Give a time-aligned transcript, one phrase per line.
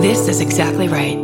[0.00, 1.18] This is exactly right.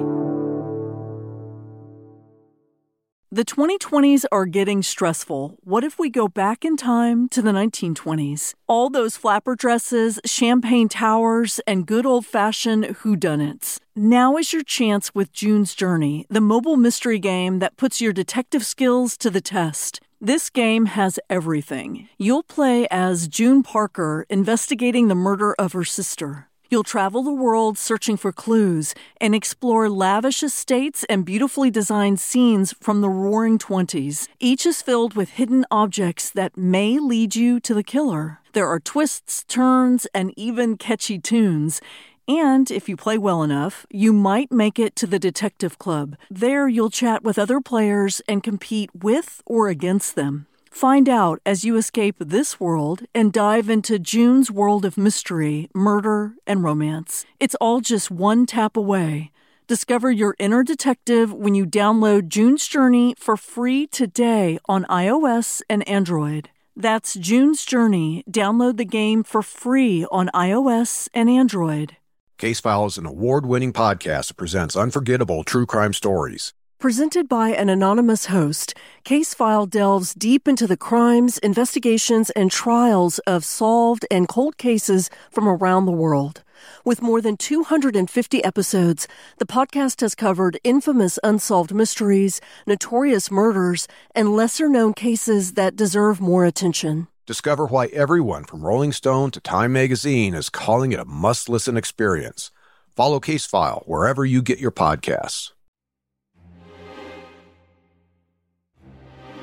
[3.32, 5.56] The 2020s are getting stressful.
[5.64, 8.52] What if we go back in time to the 1920s?
[8.66, 13.78] All those flapper dresses, champagne towers, and good old fashioned whodunits.
[13.94, 18.66] Now is your chance with June's Journey, the mobile mystery game that puts your detective
[18.66, 20.00] skills to the test.
[20.20, 22.10] This game has everything.
[22.18, 26.48] You'll play as June Parker investigating the murder of her sister.
[26.68, 32.74] You'll travel the world searching for clues and explore lavish estates and beautifully designed scenes
[32.80, 34.28] from the roaring 20s.
[34.40, 38.40] Each is filled with hidden objects that may lead you to the killer.
[38.52, 41.80] There are twists, turns, and even catchy tunes.
[42.28, 46.16] And if you play well enough, you might make it to the Detective Club.
[46.28, 50.46] There, you'll chat with other players and compete with or against them.
[50.76, 56.34] Find out as you escape this world and dive into June's world of mystery, murder,
[56.46, 57.24] and romance.
[57.40, 59.30] It's all just one tap away.
[59.68, 65.82] Discover your inner detective when you download June's Journey for free today on iOS and
[65.88, 66.50] Android.
[66.76, 68.22] That's June's Journey.
[68.30, 71.96] Download the game for free on iOS and Android.
[72.36, 76.52] Case File is an award winning podcast that presents unforgettable true crime stories.
[76.78, 83.18] Presented by an anonymous host, Case File delves deep into the crimes, investigations, and trials
[83.20, 86.42] of solved and cold cases from around the world.
[86.84, 94.36] With more than 250 episodes, the podcast has covered infamous unsolved mysteries, notorious murders, and
[94.36, 97.08] lesser known cases that deserve more attention.
[97.24, 101.78] Discover why everyone from Rolling Stone to Time Magazine is calling it a must listen
[101.78, 102.50] experience.
[102.94, 105.52] Follow Case File wherever you get your podcasts.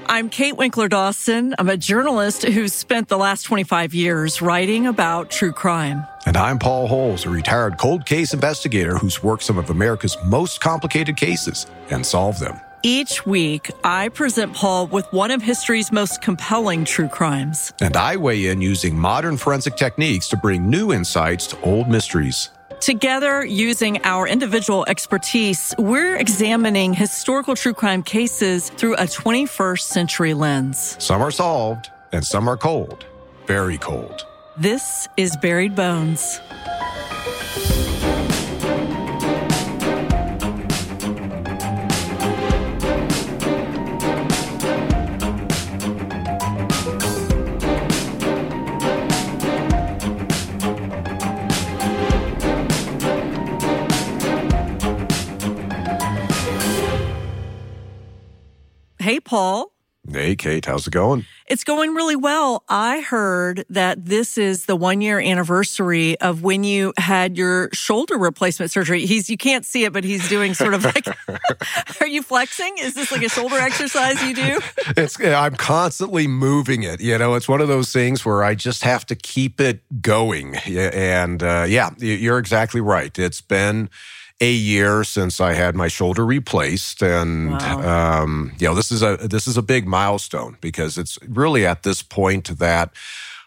[0.07, 1.55] I'm Kate Winkler Dawson.
[1.57, 6.05] I'm a journalist who's spent the last 25 years writing about true crime.
[6.25, 10.61] And I'm Paul Holes, a retired cold case investigator who's worked some of America's most
[10.61, 12.59] complicated cases and solved them.
[12.85, 17.71] Each week, I present Paul with one of history's most compelling true crimes.
[17.79, 22.49] And I weigh in using modern forensic techniques to bring new insights to old mysteries.
[22.83, 30.33] Together, using our individual expertise, we're examining historical true crime cases through a 21st century
[30.33, 30.97] lens.
[30.99, 33.05] Some are solved, and some are cold,
[33.47, 34.25] very cold.
[34.57, 36.41] This is Buried Bones.
[59.03, 59.73] Hey, Paul.
[60.09, 61.25] Hey, Kate, how's it going?
[61.47, 62.63] It's going really well.
[62.69, 68.17] I heard that this is the one year anniversary of when you had your shoulder
[68.17, 69.05] replacement surgery.
[69.05, 71.05] He's, you can't see it, but he's doing sort of like,
[71.99, 72.75] are you flexing?
[72.79, 74.61] Is this like a shoulder exercise you do?
[74.95, 77.01] It's, I'm constantly moving it.
[77.01, 80.55] You know, it's one of those things where I just have to keep it going.
[80.55, 83.19] And uh, yeah, you're exactly right.
[83.19, 83.89] It's been,
[84.43, 88.21] a year since I had my shoulder replaced, and wow.
[88.23, 91.83] um, you know this is a this is a big milestone because it's really at
[91.83, 92.91] this point that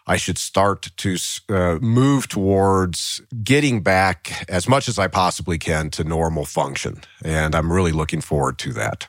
[0.07, 1.17] I should start to
[1.49, 7.55] uh, move towards getting back as much as I possibly can to normal function, and
[7.55, 9.09] I'm really looking forward to that.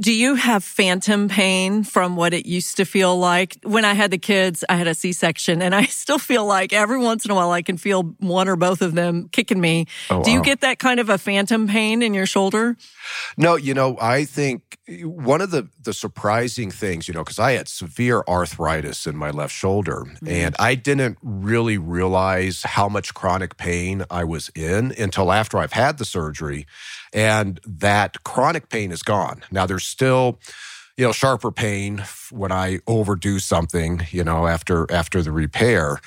[0.00, 3.56] Do you have phantom pain from what it used to feel like?
[3.64, 6.72] When I had the kids, I had a C section, and I still feel like
[6.72, 9.86] every once in a while I can feel one or both of them kicking me.
[10.08, 12.76] Oh, Do you get that kind of a phantom pain in your shoulder?
[13.36, 17.52] No, you know, I think one of the the surprising things, you know, because I
[17.52, 20.28] had severe arthritis in my left shoulder, mm-hmm.
[20.28, 25.72] and I didn't really realize how much chronic pain I was in until after I've
[25.72, 26.66] had the surgery
[27.12, 29.42] and that chronic pain is gone.
[29.50, 30.38] Now there's still
[30.96, 36.00] you know sharper pain when I overdo something, you know, after after the repair.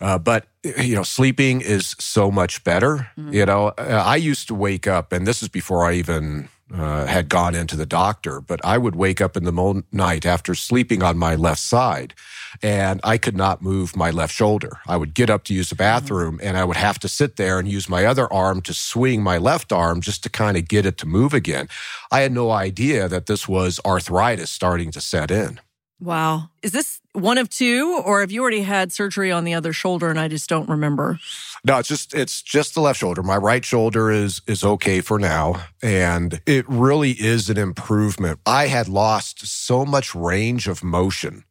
[0.00, 3.10] Uh, but you know, sleeping is so much better.
[3.18, 3.34] Mm-hmm.
[3.34, 7.28] You know, I used to wake up, and this is before I even uh, had
[7.28, 11.18] gone into the doctor, but I would wake up in the night after sleeping on
[11.18, 12.14] my left side
[12.62, 14.78] and I could not move my left shoulder.
[14.86, 15.82] I would get up to use the mm-hmm.
[15.82, 19.22] bathroom and I would have to sit there and use my other arm to swing
[19.22, 21.68] my left arm just to kind of get it to move again.
[22.10, 25.60] I had no idea that this was arthritis starting to set in.
[26.00, 26.48] Wow.
[26.62, 30.08] Is this one of two, or have you already had surgery on the other shoulder
[30.08, 31.18] and I just don't remember?
[31.62, 33.22] No, it's just it's just the left shoulder.
[33.22, 38.40] My right shoulder is is okay for now, and it really is an improvement.
[38.46, 41.44] I had lost so much range of motion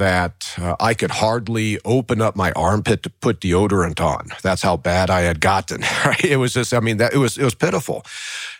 [0.00, 4.28] that uh, I could hardly open up my armpit to put deodorant on.
[4.42, 5.84] That's how bad I had gotten.
[6.04, 6.24] Right?
[6.24, 8.04] It was just, I mean, that it was it was pitiful.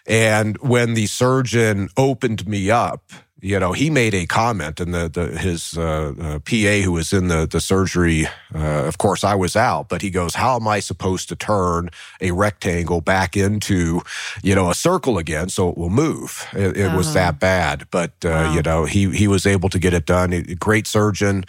[0.07, 3.03] And when the surgeon opened me up,
[3.43, 7.13] you know, he made a comment, and the, the his uh, uh, PA who was
[7.13, 10.69] in the the surgery, uh, of course, I was out, but he goes, "How am
[10.69, 11.91] I supposed to turn
[12.21, 14.03] a rectangle back into,
[14.43, 16.97] you know, a circle again so it will move?" It, it uh-huh.
[16.97, 18.55] was that bad, but uh, wow.
[18.55, 20.31] you know, he he was able to get it done.
[20.59, 21.45] Great surgeon.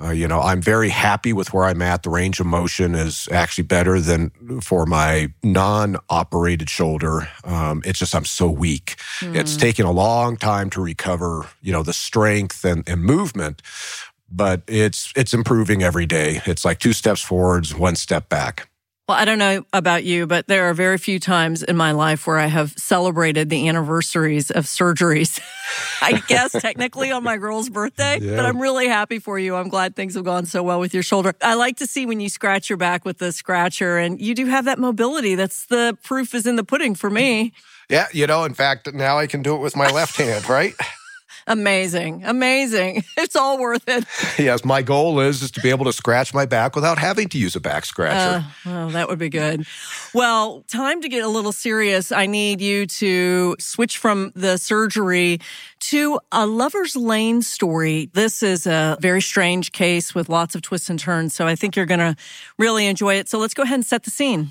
[0.00, 2.02] Uh, you know, I'm very happy with where I'm at.
[2.02, 4.30] The range of motion is actually better than
[4.60, 7.28] for my non operated shoulder.
[7.44, 8.96] Um, it's just I'm so weak.
[9.20, 9.36] Mm.
[9.36, 13.62] It's taken a long time to recover, you know, the strength and, and movement,
[14.30, 16.40] but it's it's improving every day.
[16.46, 18.68] It's like two steps forwards, one step back.
[19.12, 22.26] Well, I don't know about you, but there are very few times in my life
[22.26, 25.38] where I have celebrated the anniversaries of surgeries.
[26.00, 28.36] I guess technically on my girl's birthday, yeah.
[28.36, 29.54] but I'm really happy for you.
[29.54, 31.34] I'm glad things have gone so well with your shoulder.
[31.42, 34.46] I like to see when you scratch your back with the scratcher and you do
[34.46, 35.34] have that mobility.
[35.34, 37.52] That's the proof is in the pudding for me.
[37.90, 40.72] Yeah, you know, in fact, now I can do it with my left hand, right?
[41.46, 42.24] Amazing.
[42.24, 43.04] Amazing.
[43.22, 44.04] It's all worth it.
[44.38, 47.38] yes, my goal is is to be able to scratch my back without having to
[47.38, 48.44] use a back scratcher.
[48.66, 49.64] Uh, oh, that would be good.
[50.12, 52.10] Well, time to get a little serious.
[52.10, 55.40] I need you to switch from the surgery
[55.80, 58.10] to a lover's lane story.
[58.12, 61.76] This is a very strange case with lots of twists and turns, so I think
[61.76, 62.16] you're going to
[62.58, 63.28] really enjoy it.
[63.28, 64.50] So let's go ahead and set the scene.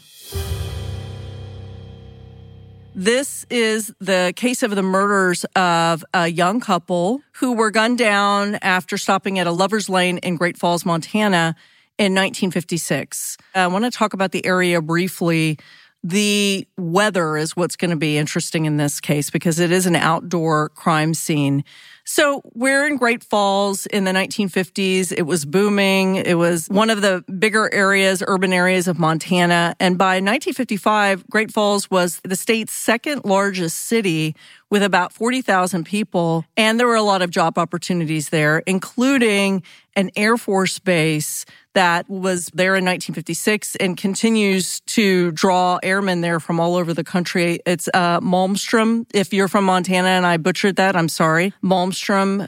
[2.93, 8.55] This is the case of the murders of a young couple who were gunned down
[8.55, 11.55] after stopping at a lover's lane in Great Falls, Montana
[11.97, 13.37] in 1956.
[13.55, 15.57] I want to talk about the area briefly.
[16.03, 19.95] The weather is what's going to be interesting in this case because it is an
[19.95, 21.63] outdoor crime scene.
[22.13, 25.13] So we're in Great Falls in the 1950s.
[25.17, 26.17] It was booming.
[26.17, 29.77] It was one of the bigger areas, urban areas of Montana.
[29.79, 34.35] And by 1955, Great Falls was the state's second largest city
[34.69, 36.43] with about 40,000 people.
[36.57, 39.63] And there were a lot of job opportunities there, including
[39.95, 46.39] an Air Force base that was there in 1956 and continues to draw airmen there
[46.39, 47.59] from all over the country.
[47.65, 49.05] It's uh, Malmstrom.
[49.13, 51.53] If you're from Montana and I butchered that, I'm sorry.
[51.63, 52.00] Malmstrom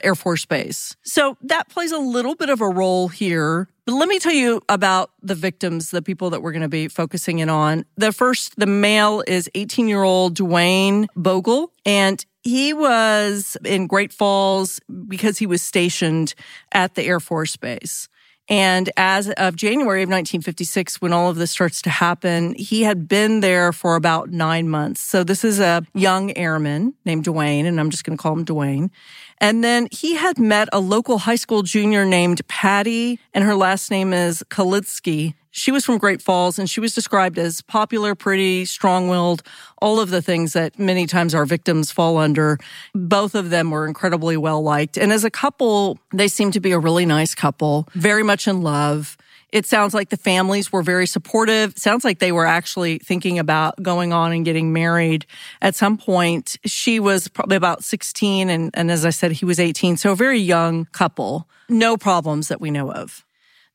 [0.03, 0.95] Air Force Base.
[1.03, 3.67] So that plays a little bit of a role here.
[3.85, 6.87] But let me tell you about the victims, the people that we're going to be
[6.87, 7.85] focusing in on.
[7.97, 14.13] The first, the male is 18 year old Duane Bogle, and he was in Great
[14.13, 16.33] Falls because he was stationed
[16.71, 18.07] at the Air Force Base.
[18.49, 23.07] And as of January of 1956, when all of this starts to happen, he had
[23.07, 25.01] been there for about nine months.
[25.01, 28.43] So this is a young airman named Duane, and I'm just going to call him
[28.43, 28.91] Duane.
[29.37, 33.89] And then he had met a local high school junior named Patty, and her last
[33.89, 35.33] name is Kalitzke.
[35.55, 39.43] She was from Great Falls and she was described as popular, pretty, strong willed,
[39.79, 42.57] all of the things that many times our victims fall under.
[42.95, 44.97] Both of them were incredibly well liked.
[44.97, 48.63] And as a couple, they seemed to be a really nice couple, very much in
[48.63, 49.15] love.
[49.51, 51.77] It sounds like the families were very supportive.
[51.77, 55.27] Sounds like they were actually thinking about going on and getting married
[55.61, 56.57] at some point.
[56.65, 59.97] She was probably about 16 and, and as I said, he was 18.
[59.97, 61.47] So a very young couple.
[61.69, 63.23] No problems that we know of.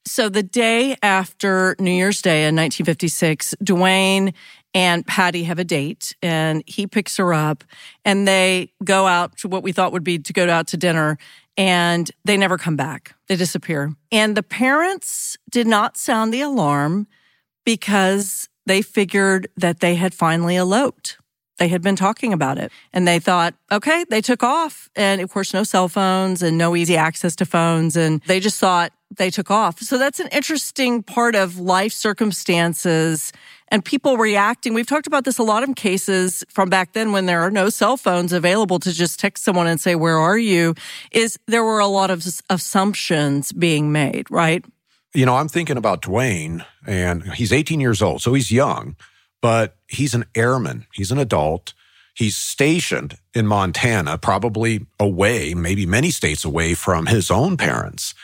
[0.08, 4.32] So the day after New Year's Day in 1956, Duane
[4.72, 7.62] and Patty have a date and he picks her up
[8.04, 11.18] and they go out to what we thought would be to go out to dinner
[11.56, 13.14] and they never come back.
[13.28, 13.92] They disappear.
[14.10, 17.06] And the parents did not sound the alarm
[17.66, 21.18] because they figured that they had finally eloped.
[21.58, 24.88] They had been talking about it and they thought, okay, they took off.
[24.96, 27.96] And of course, no cell phones and no easy access to phones.
[27.96, 29.80] And they just thought they took off.
[29.80, 33.32] So that's an interesting part of life circumstances
[33.68, 34.74] and people reacting.
[34.74, 37.70] We've talked about this a lot of cases from back then when there are no
[37.70, 40.74] cell phones available to just text someone and say, where are you?
[41.10, 44.64] Is there were a lot of assumptions being made, right?
[45.14, 48.22] You know, I'm thinking about Duane and he's 18 years old.
[48.22, 48.94] So he's young
[49.40, 50.86] but he's an airman.
[50.92, 51.74] He's an adult.
[52.14, 58.14] He's stationed in Montana, probably away, maybe many states away from his own parents.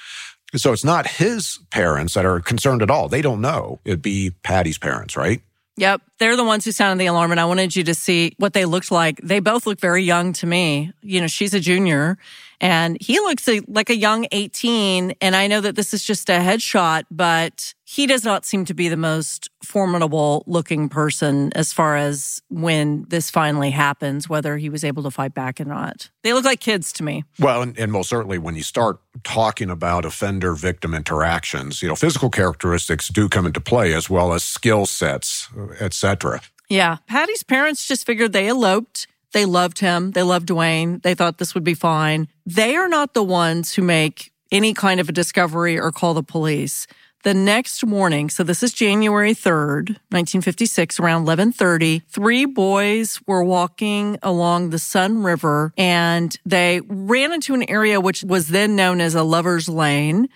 [0.56, 3.08] So it's not his parents that are concerned at all.
[3.08, 3.80] They don't know.
[3.84, 5.40] It'd be Patty's parents, right?
[5.76, 6.02] Yep.
[6.18, 7.32] They're the ones who sounded the alarm.
[7.32, 9.20] And I wanted you to see what they looked like.
[9.22, 10.92] They both look very young to me.
[11.02, 12.16] You know, she's a junior
[12.60, 15.14] And he looks like a young 18.
[15.20, 18.74] And I know that this is just a headshot, but he does not seem to
[18.74, 24.68] be the most formidable looking person as far as when this finally happens, whether he
[24.68, 26.10] was able to fight back or not.
[26.22, 27.24] They look like kids to me.
[27.38, 31.96] Well, and, and most certainly when you start talking about offender victim interactions, you know,
[31.96, 35.48] physical characteristics do come into play as well as skill sets,
[35.80, 36.40] etc.
[36.68, 36.96] Yeah.
[37.06, 39.06] Patty's parents just figured they eloped.
[39.34, 40.12] They loved him.
[40.12, 41.00] They loved Duane.
[41.02, 42.28] They thought this would be fine.
[42.46, 46.22] They are not the ones who make any kind of a discovery or call the
[46.22, 46.86] police.
[47.24, 54.18] The next morning, so this is January 3rd, 1956, around 11:30, three boys were walking
[54.22, 59.16] along the Sun River and they ran into an area which was then known as
[59.16, 60.28] a lover's lane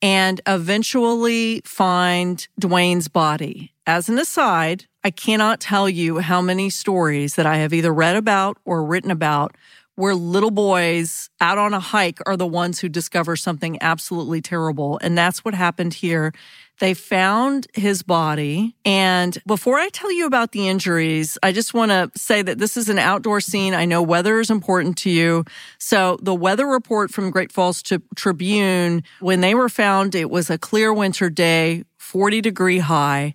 [0.00, 3.72] and eventually find Duane's body.
[3.88, 8.16] As an aside, I cannot tell you how many stories that I have either read
[8.16, 9.56] about or written about
[9.94, 14.98] where little boys out on a hike are the ones who discover something absolutely terrible.
[15.02, 16.34] And that's what happened here.
[16.80, 18.74] They found his body.
[18.84, 22.76] And before I tell you about the injuries, I just want to say that this
[22.76, 23.72] is an outdoor scene.
[23.72, 25.44] I know weather is important to you.
[25.78, 27.82] So the weather report from Great Falls
[28.16, 33.34] Tribune, when they were found, it was a clear winter day, 40 degree high,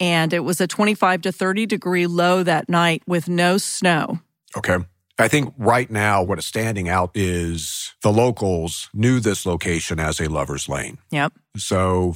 [0.00, 4.18] and it was a 25 to 30 degree low that night with no snow.
[4.56, 4.78] Okay.
[5.18, 10.18] I think right now what is standing out is the locals knew this location as
[10.18, 10.96] a lover's lane.
[11.10, 11.34] Yep.
[11.58, 12.14] So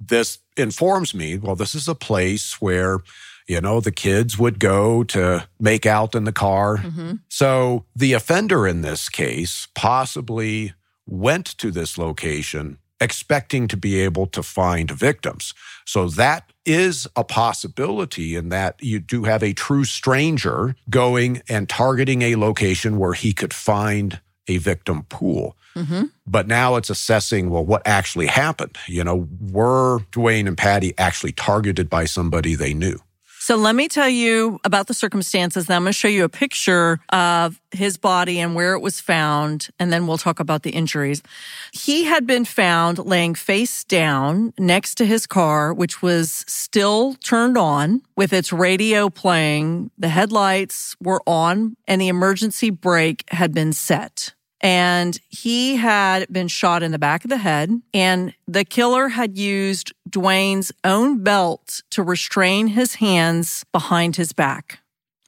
[0.00, 3.00] this informs me, well, this is a place where,
[3.48, 6.78] you know, the kids would go to make out in the car.
[6.78, 7.14] Mm-hmm.
[7.28, 10.74] So the offender in this case possibly
[11.06, 15.52] went to this location expecting to be able to find victims.
[15.84, 21.68] So that is a possibility in that you do have a true stranger going and
[21.68, 25.56] targeting a location where he could find a victim pool.
[25.76, 26.04] Mm-hmm.
[26.26, 28.76] But now it's assessing, well, what actually happened?
[28.86, 32.98] You know, were Duane and Patty actually targeted by somebody they knew?
[33.44, 35.66] So let me tell you about the circumstances.
[35.66, 39.02] Then I'm going to show you a picture of his body and where it was
[39.02, 41.22] found, and then we'll talk about the injuries.
[41.70, 47.58] He had been found laying face down next to his car, which was still turned
[47.58, 49.90] on with its radio playing.
[49.98, 54.32] The headlights were on and the emergency brake had been set
[54.64, 59.36] and he had been shot in the back of the head and the killer had
[59.36, 64.78] used Duane's own belt to restrain his hands behind his back.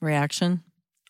[0.00, 0.62] Reaction?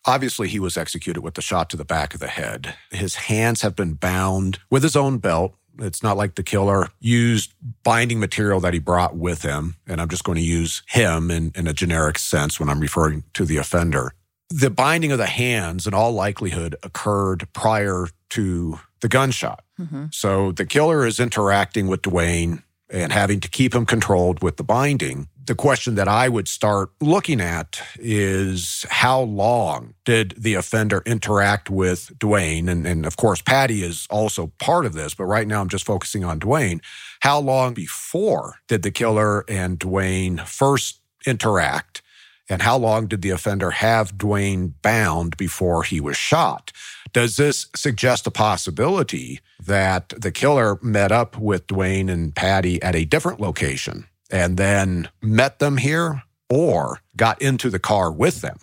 [0.05, 2.75] Obviously, he was executed with the shot to the back of the head.
[2.91, 5.55] His hands have been bound with his own belt.
[5.79, 7.53] It's not like the killer used
[7.83, 9.75] binding material that he brought with him.
[9.87, 13.23] And I'm just going to use him in, in a generic sense when I'm referring
[13.33, 14.13] to the offender.
[14.49, 19.63] The binding of the hands, in all likelihood, occurred prior to the gunshot.
[19.79, 20.05] Mm-hmm.
[20.11, 24.63] So the killer is interacting with Duane and having to keep him controlled with the
[24.63, 25.27] binding.
[25.45, 31.69] The question that I would start looking at is how long did the offender interact
[31.69, 32.67] with Duane?
[32.67, 35.85] And, and, of course, Patty is also part of this, but right now I'm just
[35.85, 36.81] focusing on Duane.
[37.21, 42.01] How long before did the killer and Duane first interact?
[42.49, 46.71] And how long did the offender have Duane bound before he was shot?
[47.17, 52.95] Does this suggest a possibility that the killer met up with Duane and Patty at
[52.95, 58.59] a different location and then met them here or got into the car with them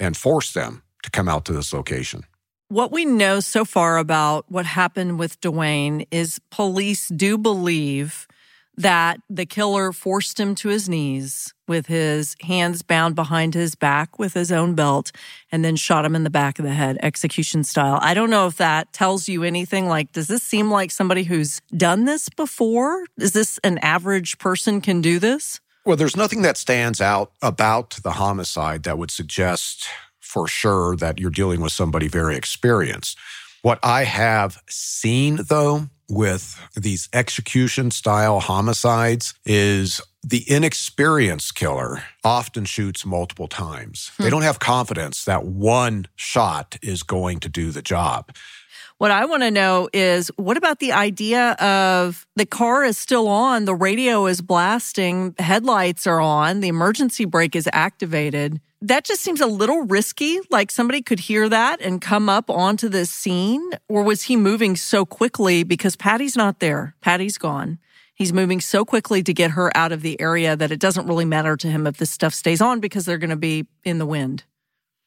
[0.00, 2.24] and forced them to come out to this location?
[2.68, 8.27] What we know so far about what happened with Duane is police do believe
[8.78, 14.18] that the killer forced him to his knees with his hands bound behind his back
[14.18, 15.10] with his own belt
[15.50, 17.98] and then shot him in the back of the head, execution style.
[18.00, 19.88] I don't know if that tells you anything.
[19.88, 23.04] Like, does this seem like somebody who's done this before?
[23.18, 25.60] Is this an average person can do this?
[25.84, 29.88] Well, there's nothing that stands out about the homicide that would suggest
[30.20, 33.18] for sure that you're dealing with somebody very experienced.
[33.62, 42.64] What I have seen, though, with these execution style homicides is the inexperienced killer often
[42.64, 44.10] shoots multiple times.
[44.16, 44.24] Hmm.
[44.24, 48.32] They don't have confidence that one shot is going to do the job.
[48.98, 53.28] What I want to know is what about the idea of the car is still
[53.28, 59.22] on, the radio is blasting, headlights are on, the emergency brake is activated that just
[59.22, 60.38] seems a little risky.
[60.50, 63.70] Like somebody could hear that and come up onto the scene.
[63.88, 66.94] Or was he moving so quickly because Patty's not there?
[67.00, 67.78] Patty's gone.
[68.18, 71.24] He's moving so quickly to get her out of the area that it doesn't really
[71.24, 74.06] matter to him if this stuff stays on because they're going to be in the
[74.06, 74.42] wind.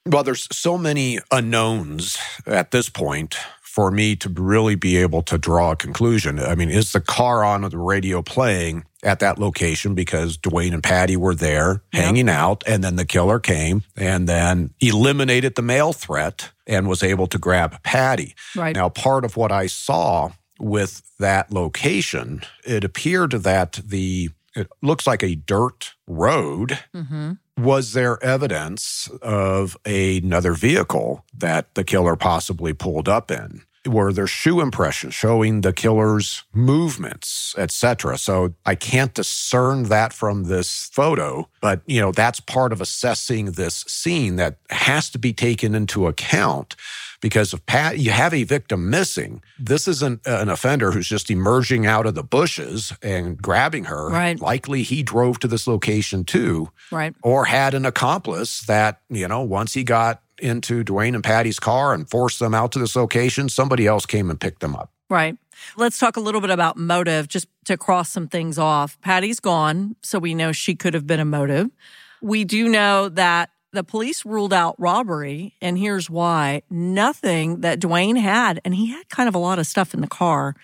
[0.05, 5.37] Well, there's so many unknowns at this point for me to really be able to
[5.37, 6.39] draw a conclusion.
[6.39, 10.83] I mean, is the car on the radio playing at that location because Duane and
[10.83, 12.03] Patty were there yep.
[12.03, 17.03] hanging out and then the killer came and then eliminated the male threat and was
[17.03, 18.35] able to grab Patty.
[18.55, 18.75] Right.
[18.75, 25.07] Now, part of what I saw with that location, it appeared that the it looks
[25.07, 26.79] like a dirt road.
[26.93, 27.33] Mm-hmm.
[27.57, 33.61] Was there evidence of another vehicle that the killer possibly pulled up in?
[33.85, 38.17] Were there shoe impressions showing the killer's movements, etc.?
[38.17, 43.53] So I can't discern that from this photo, but you know that's part of assessing
[43.53, 46.75] this scene that has to be taken into account
[47.21, 51.85] because if Pat, you have a victim missing, this isn't an offender who's just emerging
[51.85, 54.09] out of the bushes and grabbing her.
[54.09, 54.39] Right.
[54.39, 56.69] Likely he drove to this location too.
[56.91, 57.15] Right.
[57.23, 61.93] Or had an accomplice that, you know, once he got into Duane and Patty's car
[61.93, 64.91] and forced them out to this location, somebody else came and picked them up.
[65.09, 65.37] Right.
[65.77, 68.99] Let's talk a little bit about motive just to cross some things off.
[69.01, 71.69] Patty's gone, so we know she could have been a motive.
[72.21, 76.61] We do know that the police ruled out robbery, and here's why.
[76.69, 80.07] Nothing that Duane had, and he had kind of a lot of stuff in the
[80.07, 80.55] car,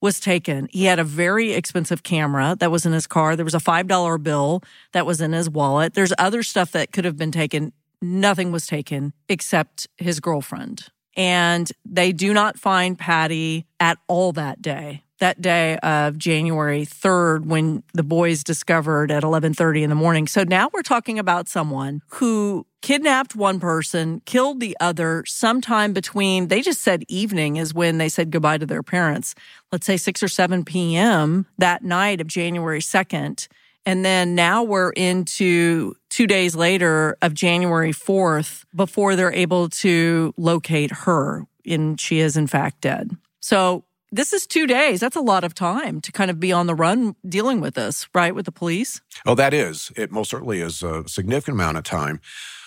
[0.00, 0.68] was taken.
[0.70, 3.36] He had a very expensive camera that was in his car.
[3.36, 4.62] There was a $5 bill
[4.92, 5.94] that was in his wallet.
[5.94, 7.72] There's other stuff that could have been taken.
[8.00, 10.88] Nothing was taken except his girlfriend.
[11.16, 17.46] And they do not find Patty at all that day that day of January 3rd
[17.46, 20.26] when the boys discovered at 11:30 in the morning.
[20.26, 26.48] So now we're talking about someone who kidnapped one person, killed the other sometime between
[26.48, 29.34] they just said evening is when they said goodbye to their parents.
[29.70, 31.46] Let's say 6 or 7 p.m.
[31.58, 33.48] that night of January 2nd.
[33.86, 40.34] And then now we're into two days later of January 4th before they're able to
[40.36, 41.46] locate her.
[41.66, 43.16] And she is, in fact, dead.
[43.40, 45.00] So this is two days.
[45.00, 48.08] That's a lot of time to kind of be on the run dealing with this,
[48.14, 48.34] right?
[48.34, 49.00] With the police.
[49.24, 49.92] Oh, that is.
[49.96, 52.20] It most certainly is a significant amount of time.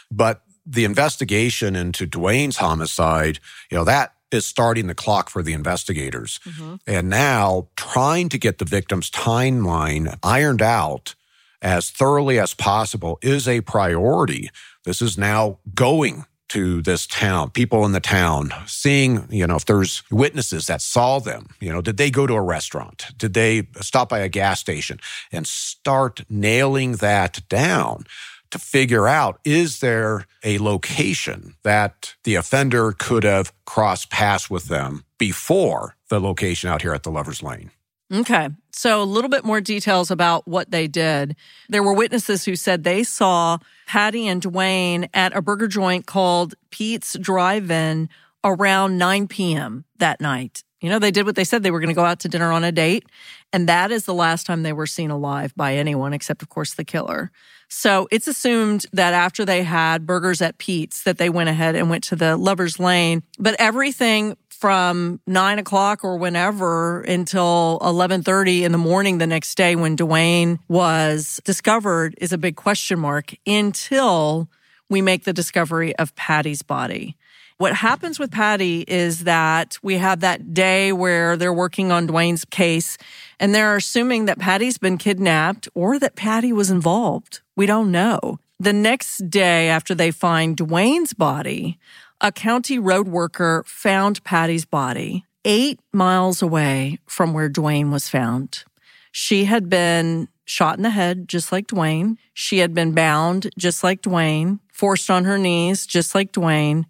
[0.10, 5.54] But the investigation into Duane's homicide, you know, that is starting the clock for the
[5.54, 6.40] investigators.
[6.46, 6.76] Mm-hmm.
[6.88, 11.16] And now trying to get the victim's timeline ironed out
[11.62, 14.50] as thoroughly as possible is a priority.
[14.86, 19.66] This is now going to this town, people in the town, seeing, you know, if
[19.66, 23.08] there's witnesses that saw them, you know, did they go to a restaurant?
[23.18, 25.00] Did they stop by a gas station
[25.32, 28.06] and start nailing that down?
[28.52, 34.66] To figure out, is there a location that the offender could have crossed paths with
[34.66, 37.72] them before the location out here at the Lover's Lane?
[38.14, 38.50] Okay.
[38.72, 41.36] So a little bit more details about what they did.
[41.70, 46.54] There were witnesses who said they saw Patty and Duane at a burger joint called
[46.70, 48.10] Pete's Drive-In
[48.44, 49.86] around 9 p.m.
[49.98, 50.64] that night.
[50.80, 52.52] You know, they did what they said they were going to go out to dinner
[52.52, 53.06] on a date.
[53.54, 56.74] And that is the last time they were seen alive by anyone, except, of course,
[56.74, 57.32] the killer.
[57.70, 61.90] So it's assumed that after they had burgers at Pete's, that they went ahead and
[61.90, 63.24] went to the lover's lane.
[63.40, 69.76] But everything from nine o'clock or whenever until 1130 in the morning the next day
[69.76, 74.48] when Duane was discovered is a big question mark until
[74.90, 77.18] we make the discovery of Patty's body.
[77.58, 82.46] What happens with Patty is that we have that day where they're working on Duane's
[82.46, 82.98] case
[83.42, 87.42] and they're assuming that Patty's been kidnapped or that Patty was involved.
[87.58, 88.40] We don't know.
[88.62, 91.80] The next day after they find Duane's body,
[92.22, 98.64] a county road worker found Patty's body eight miles away from where Duane was found.
[99.12, 102.18] She had been shot in the head, just like Duane.
[102.34, 106.86] She had been bound, just like Duane, forced on her knees, just like Duane.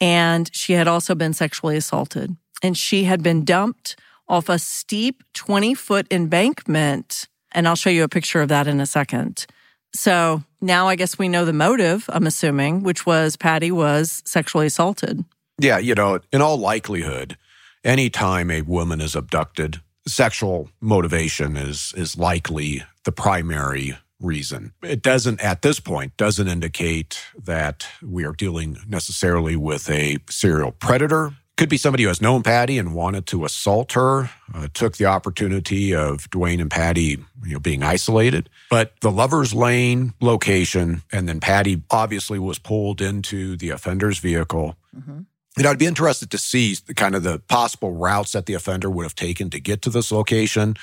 [0.00, 2.36] And she had also been sexually assaulted.
[2.62, 3.96] And she had been dumped
[4.28, 7.28] off a steep 20 foot embankment.
[7.52, 9.46] And I'll show you a picture of that in a second.
[9.94, 14.66] So now I guess we know the motive, I'm assuming, which was Patty was sexually
[14.66, 15.24] assaulted.
[15.58, 17.36] Yeah, you know, in all likelihood,
[17.84, 24.72] anytime a woman is abducted, sexual motivation is is likely the primary reason.
[24.82, 30.72] It doesn't at this point doesn't indicate that we are dealing necessarily with a serial
[30.72, 34.96] predator could be somebody who has known Patty and wanted to assault her, uh, took
[34.96, 38.50] the opportunity of Duane and Patty you know, being isolated.
[38.70, 44.76] But the lover's lane location, and then Patty obviously was pulled into the offender's vehicle.
[44.96, 45.20] Mm-hmm.
[45.56, 48.90] And I'd be interested to see the kind of the possible routes that the offender
[48.90, 50.74] would have taken to get to this location.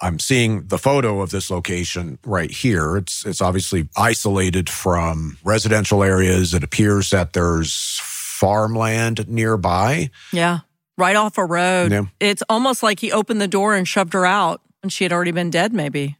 [0.00, 2.96] I'm seeing the photo of this location right here.
[2.96, 6.54] It's it's obviously isolated from residential areas.
[6.54, 8.00] It appears that there's
[8.42, 10.10] farmland nearby.
[10.32, 10.60] Yeah.
[10.98, 11.92] right off a road.
[11.92, 12.06] Yeah.
[12.18, 15.30] It's almost like he opened the door and shoved her out and she had already
[15.30, 16.16] been dead, maybe.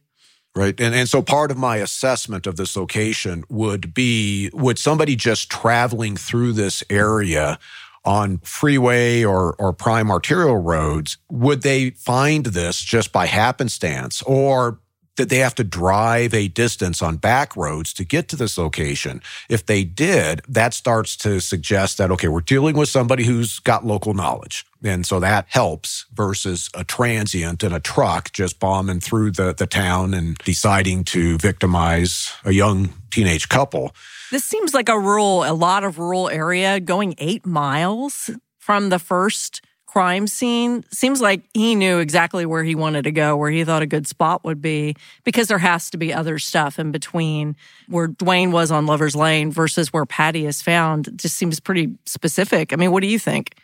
[0.55, 0.79] Right.
[0.79, 5.49] And, and so part of my assessment of this location would be would somebody just
[5.49, 7.59] traveling through this area
[8.05, 14.21] on freeway or, or prime arterial roads, would they find this just by happenstance?
[14.23, 14.79] Or
[15.15, 19.21] did they have to drive a distance on back roads to get to this location?
[19.49, 23.85] If they did, that starts to suggest that, okay, we're dealing with somebody who's got
[23.85, 24.65] local knowledge.
[24.83, 29.67] And so that helps versus a transient in a truck just bombing through the, the
[29.67, 33.95] town and deciding to victimize a young teenage couple.
[34.31, 38.99] This seems like a rural, a lot of rural area going eight miles from the
[38.99, 39.61] first
[39.93, 40.83] crime scene.
[40.89, 44.07] Seems like he knew exactly where he wanted to go, where he thought a good
[44.07, 47.55] spot would be, because there has to be other stuff in between
[47.87, 51.09] where Duane was on Lover's Lane versus where Patty is found.
[51.09, 52.73] It just seems pretty specific.
[52.73, 53.55] I mean, what do you think?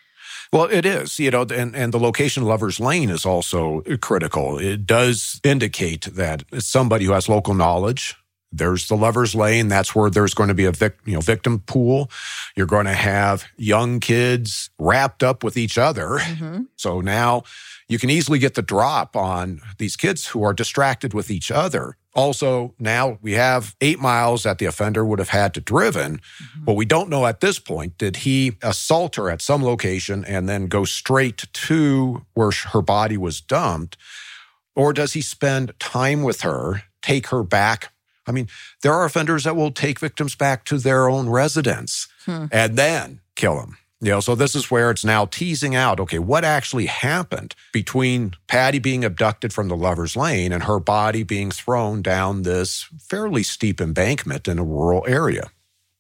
[0.53, 4.59] Well, it is, you know, and, and the location Lover's Lane is also critical.
[4.59, 8.15] It does indicate that it's somebody who has local knowledge
[8.51, 9.67] there's the lover's lane.
[9.67, 12.09] That's where there's going to be a vic, you know, victim pool.
[12.55, 16.19] You're going to have young kids wrapped up with each other.
[16.19, 16.63] Mm-hmm.
[16.75, 17.43] So now
[17.87, 21.95] you can easily get the drop on these kids who are distracted with each other.
[22.15, 26.17] Also, now we have eight miles that the offender would have had to driven.
[26.17, 26.65] Mm-hmm.
[26.65, 30.49] But we don't know at this point, did he assault her at some location and
[30.49, 33.95] then go straight to where her body was dumped?
[34.75, 37.91] Or does he spend time with her, take her back
[38.29, 38.47] I mean,
[38.83, 42.45] there are offenders that will take victims back to their own residence hmm.
[42.51, 43.77] and then kill them.
[44.01, 48.33] You know, so this is where it's now teasing out, okay, what actually happened between
[48.47, 53.43] Patty being abducted from the lover's lane and her body being thrown down this fairly
[53.43, 55.51] steep embankment in a rural area.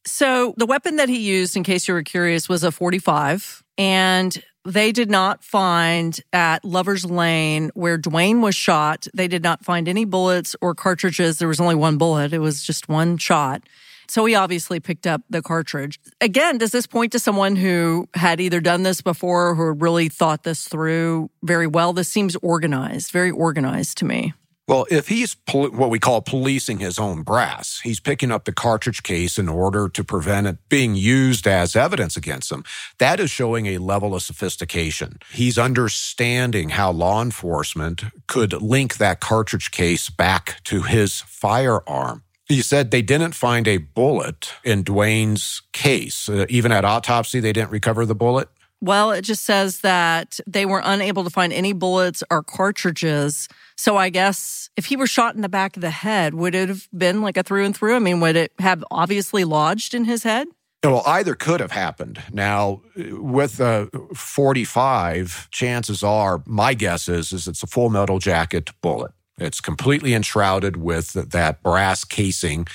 [0.05, 3.63] So the weapon that he used, in case you were curious, was a 45.
[3.77, 9.63] And they did not find at Lover's Lane where Duane was shot, they did not
[9.63, 11.39] find any bullets or cartridges.
[11.39, 13.63] There was only one bullet, it was just one shot.
[14.09, 15.99] So he obviously picked up the cartridge.
[16.19, 20.43] Again, does this point to someone who had either done this before or really thought
[20.43, 21.93] this through very well?
[21.93, 24.33] This seems organized, very organized to me.
[24.69, 28.51] Well, if he's pol- what we call policing his own brass, he's picking up the
[28.51, 32.63] cartridge case in order to prevent it being used as evidence against him.
[32.99, 35.17] That is showing a level of sophistication.
[35.31, 42.21] He's understanding how law enforcement could link that cartridge case back to his firearm.
[42.45, 46.29] He said they didn't find a bullet in Duane's case.
[46.29, 48.49] Uh, even at autopsy, they didn't recover the bullet.
[48.81, 53.49] Well, it just says that they were unable to find any bullets or cartridges.
[53.79, 56.67] So I guess if he were shot in the back of the head, would it
[56.67, 57.95] have been like a through and through?
[57.95, 60.49] I mean, would it have obviously lodged in his head?
[60.83, 62.21] Well, either could have happened.
[62.33, 68.71] Now, with a 45, chances are, my guess is, is it's a full metal jacket
[68.81, 69.13] bullet.
[69.37, 72.67] It's completely enshrouded with that brass casing.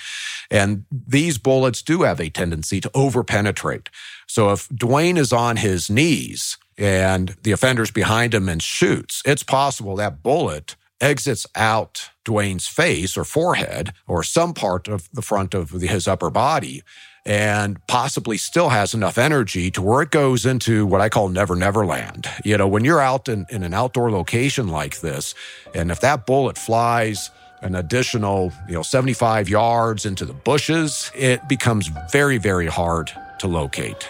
[0.50, 3.88] And these bullets do have a tendency to overpenetrate.
[4.26, 9.42] So if Duane is on his knees and the offender's behind him and shoots, it's
[9.42, 15.54] possible that bullet exits out Duane's face or forehead or some part of the front
[15.54, 16.82] of his upper body
[17.26, 21.56] and possibly still has enough energy to where it goes into what I call never
[21.56, 22.28] never land.
[22.44, 25.34] You know, when you're out in, in an outdoor location like this,
[25.74, 27.30] and if that bullet flies
[27.62, 33.48] an additional, you know, 75 yards into the bushes, it becomes very, very hard to
[33.48, 34.08] locate.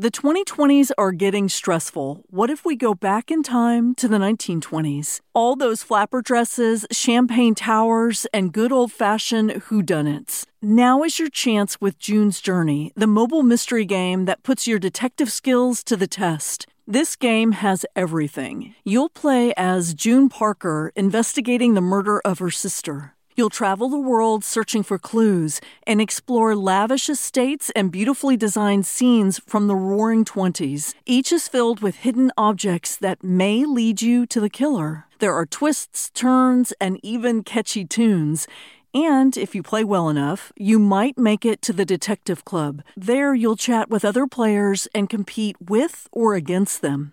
[0.00, 2.22] The 2020s are getting stressful.
[2.30, 5.18] What if we go back in time to the 1920s?
[5.34, 10.46] All those flapper dresses, champagne towers, and good old fashioned whodunits.
[10.62, 15.32] Now is your chance with June's Journey, the mobile mystery game that puts your detective
[15.32, 16.68] skills to the test.
[16.86, 18.76] This game has everything.
[18.84, 23.14] You'll play as June Parker investigating the murder of her sister.
[23.38, 29.38] You'll travel the world searching for clues and explore lavish estates and beautifully designed scenes
[29.46, 30.92] from the roaring 20s.
[31.06, 35.04] Each is filled with hidden objects that may lead you to the killer.
[35.20, 38.48] There are twists, turns, and even catchy tunes.
[38.92, 42.82] And if you play well enough, you might make it to the Detective Club.
[42.96, 47.12] There, you'll chat with other players and compete with or against them.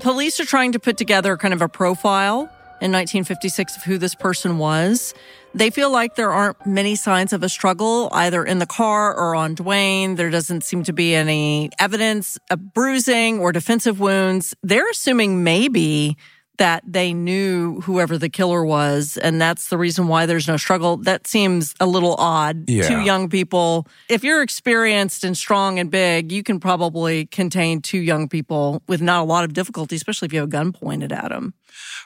[0.00, 4.14] Police are trying to put together kind of a profile in 1956 of who this
[4.14, 5.12] person was.
[5.54, 9.34] They feel like there aren't many signs of a struggle either in the car or
[9.34, 10.14] on Duane.
[10.14, 14.54] There doesn't seem to be any evidence of bruising or defensive wounds.
[14.62, 16.16] They're assuming maybe
[16.58, 20.96] that they knew whoever the killer was, and that's the reason why there's no struggle.
[20.98, 22.68] That seems a little odd.
[22.68, 22.88] Yeah.
[22.88, 23.86] Two young people.
[24.08, 29.00] If you're experienced and strong and big, you can probably contain two young people with
[29.00, 31.54] not a lot of difficulty, especially if you have a gun pointed at them.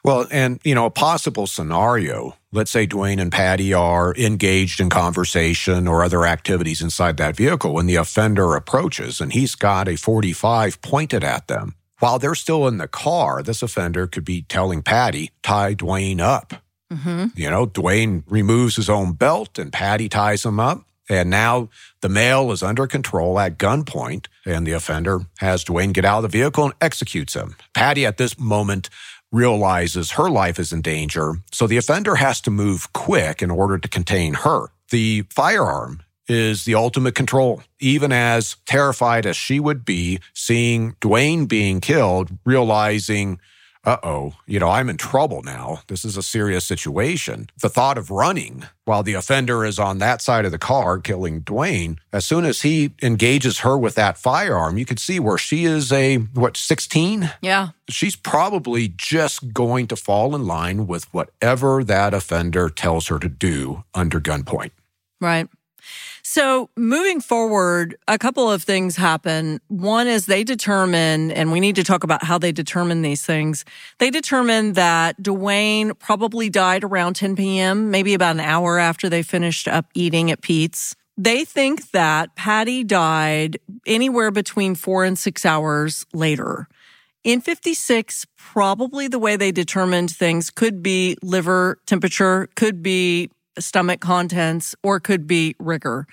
[0.05, 4.91] Well, and you know, a possible scenario, let's say Duane and Patty are engaged in
[4.91, 9.97] conversation or other activities inside that vehicle when the offender approaches and he's got a
[9.97, 11.75] 45 pointed at them.
[12.03, 16.53] While they're still in the car, this offender could be telling Patty, tie Duane up.
[16.93, 17.27] Mm-hmm.
[17.37, 20.83] You know, Duane removes his own belt and Patty ties him up.
[21.09, 21.69] And now
[22.01, 26.33] the male is under control at gunpoint, and the offender has Duane get out of
[26.33, 27.55] the vehicle and executes him.
[27.73, 28.91] Patty, at this moment,
[29.31, 33.79] realizes her life is in danger, so the offender has to move quick in order
[33.79, 34.71] to contain her.
[34.91, 37.63] The firearm is the ultimate control.
[37.81, 43.41] Even as terrified as she would be seeing Duane being killed, realizing,
[43.85, 45.81] uh oh, you know, I'm in trouble now.
[45.89, 47.49] This is a serious situation.
[47.61, 51.41] The thought of running while the offender is on that side of the car killing
[51.41, 55.65] Duane, as soon as he engages her with that firearm, you could see where she
[55.65, 57.31] is a, what, 16?
[57.41, 57.71] Yeah.
[57.89, 63.29] She's probably just going to fall in line with whatever that offender tells her to
[63.29, 64.71] do under gunpoint.
[65.21, 65.49] Right.
[66.35, 69.61] So moving forward, a couple of things happen.
[69.68, 73.66] One is they determine, and we need to talk about how they determine these things.
[73.99, 79.23] They determine that Duane probably died around 10 p.m., maybe about an hour after they
[79.23, 80.97] finished up eating at Pete's.
[81.18, 86.66] They think that Patty died anywhere between four and six hours later.
[87.25, 94.01] In 56, probably the way they determined things could be liver temperature, could be stomach
[94.01, 96.07] contents, or could be rigor.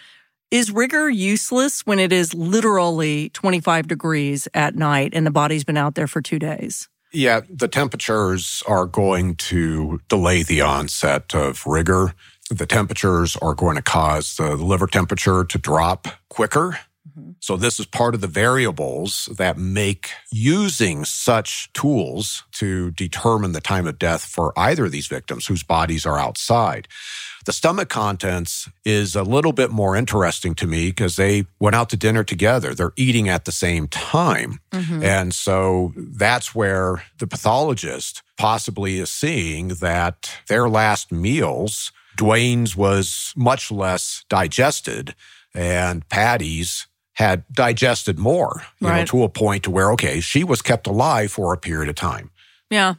[0.51, 5.77] Is rigor useless when it is literally 25 degrees at night and the body's been
[5.77, 6.89] out there for two days?
[7.11, 12.13] Yeah, the temperatures are going to delay the onset of rigor.
[12.49, 16.79] The temperatures are going to cause the liver temperature to drop quicker.
[17.07, 17.31] Mm-hmm.
[17.39, 23.61] So, this is part of the variables that make using such tools to determine the
[23.61, 26.87] time of death for either of these victims whose bodies are outside.
[27.45, 31.89] The stomach contents is a little bit more interesting to me because they went out
[31.89, 32.73] to dinner together.
[32.73, 34.59] They're eating at the same time.
[34.71, 35.03] Mm-hmm.
[35.03, 43.33] And so that's where the pathologist possibly is seeing that their last meals, Duane's was
[43.35, 45.15] much less digested
[45.55, 49.07] and Patty's had digested more, you know, Right.
[49.07, 52.31] to a point to where, okay, she was kept alive for a period of time.
[52.69, 52.95] Yeah.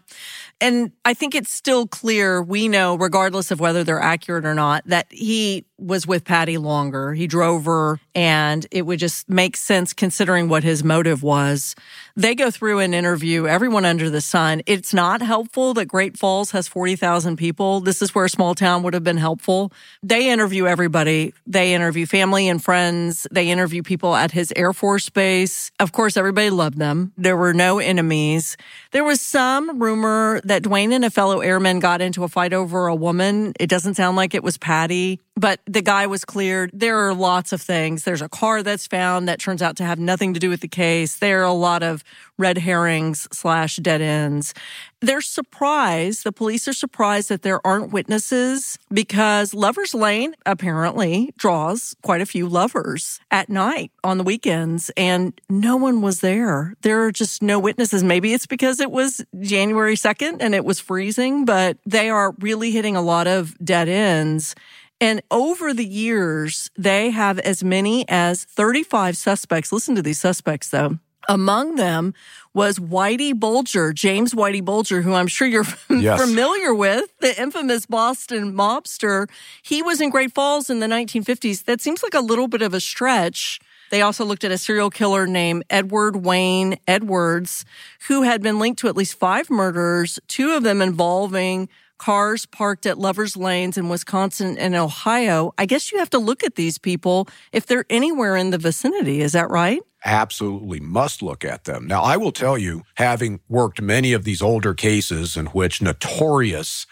[0.60, 4.82] And I think it's still clear, we know, regardless of whether they're accurate or not,
[4.86, 7.14] that he was with Patty longer.
[7.14, 11.74] He drove her, and it would just make sense considering what his motive was.
[12.16, 14.62] They go through and interview everyone under the sun.
[14.66, 17.80] It's not helpful that Great Falls has 40,000 people.
[17.80, 19.72] This is where a small town would have been helpful.
[20.02, 21.32] They interview everybody.
[21.46, 23.26] They interview family and friends.
[23.30, 25.70] They interview people at his Air Force base.
[25.80, 27.12] Of course, everybody loved them.
[27.16, 28.56] There were no enemies.
[28.92, 32.86] There was some rumor that Duane and a fellow airman got into a fight over
[32.86, 33.52] a woman.
[33.58, 36.70] It doesn't sound like it was Patty, but the guy was cleared.
[36.74, 38.04] There are lots of things.
[38.04, 40.68] There's a car that's found that turns out to have nothing to do with the
[40.68, 41.16] case.
[41.16, 42.04] There are a lot of
[42.36, 44.52] red herrings slash dead ends.
[45.00, 46.24] They're surprised.
[46.24, 52.26] The police are surprised that there aren't witnesses because Lover's Lane apparently draws quite a
[52.26, 56.74] few lovers at night on the weekends and no one was there.
[56.82, 58.02] There are just no witnesses.
[58.04, 62.70] Maybe it's because it was January 2nd and it was freezing, but they are really
[62.72, 64.54] hitting a lot of dead ends.
[65.00, 69.72] And over the years, they have as many as 35 suspects.
[69.72, 70.98] Listen to these suspects though.
[71.28, 72.14] Among them
[72.54, 76.20] was Whitey Bulger, James Whitey Bulger, who I'm sure you're Yes.
[76.20, 79.28] familiar with, the infamous Boston mobster.
[79.62, 81.64] He was in Great Falls in the 1950s.
[81.66, 83.60] That seems like a little bit of a stretch.
[83.90, 87.64] They also looked at a serial killer named Edward Wayne Edwards,
[88.08, 91.68] who had been linked to at least five murders, two of them involving
[92.00, 95.52] cars parked at lovers lanes in Wisconsin and Ohio.
[95.58, 99.20] I guess you have to look at these people if they're anywhere in the vicinity.
[99.20, 99.80] Is that right?
[100.02, 101.86] absolutely must look at them.
[101.86, 106.86] Now, I will tell you, having worked many of these older cases in which notorious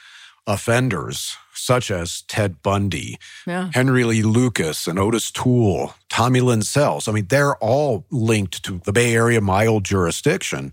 [0.47, 3.71] offenders, such as Ted Bundy, Yeah.
[3.73, 8.81] Henry Lee Lucas, and Otis Toole, Tommy Lynn Sells, I mean, they're all linked to
[8.85, 10.73] the Bay Area, my old jurisdiction.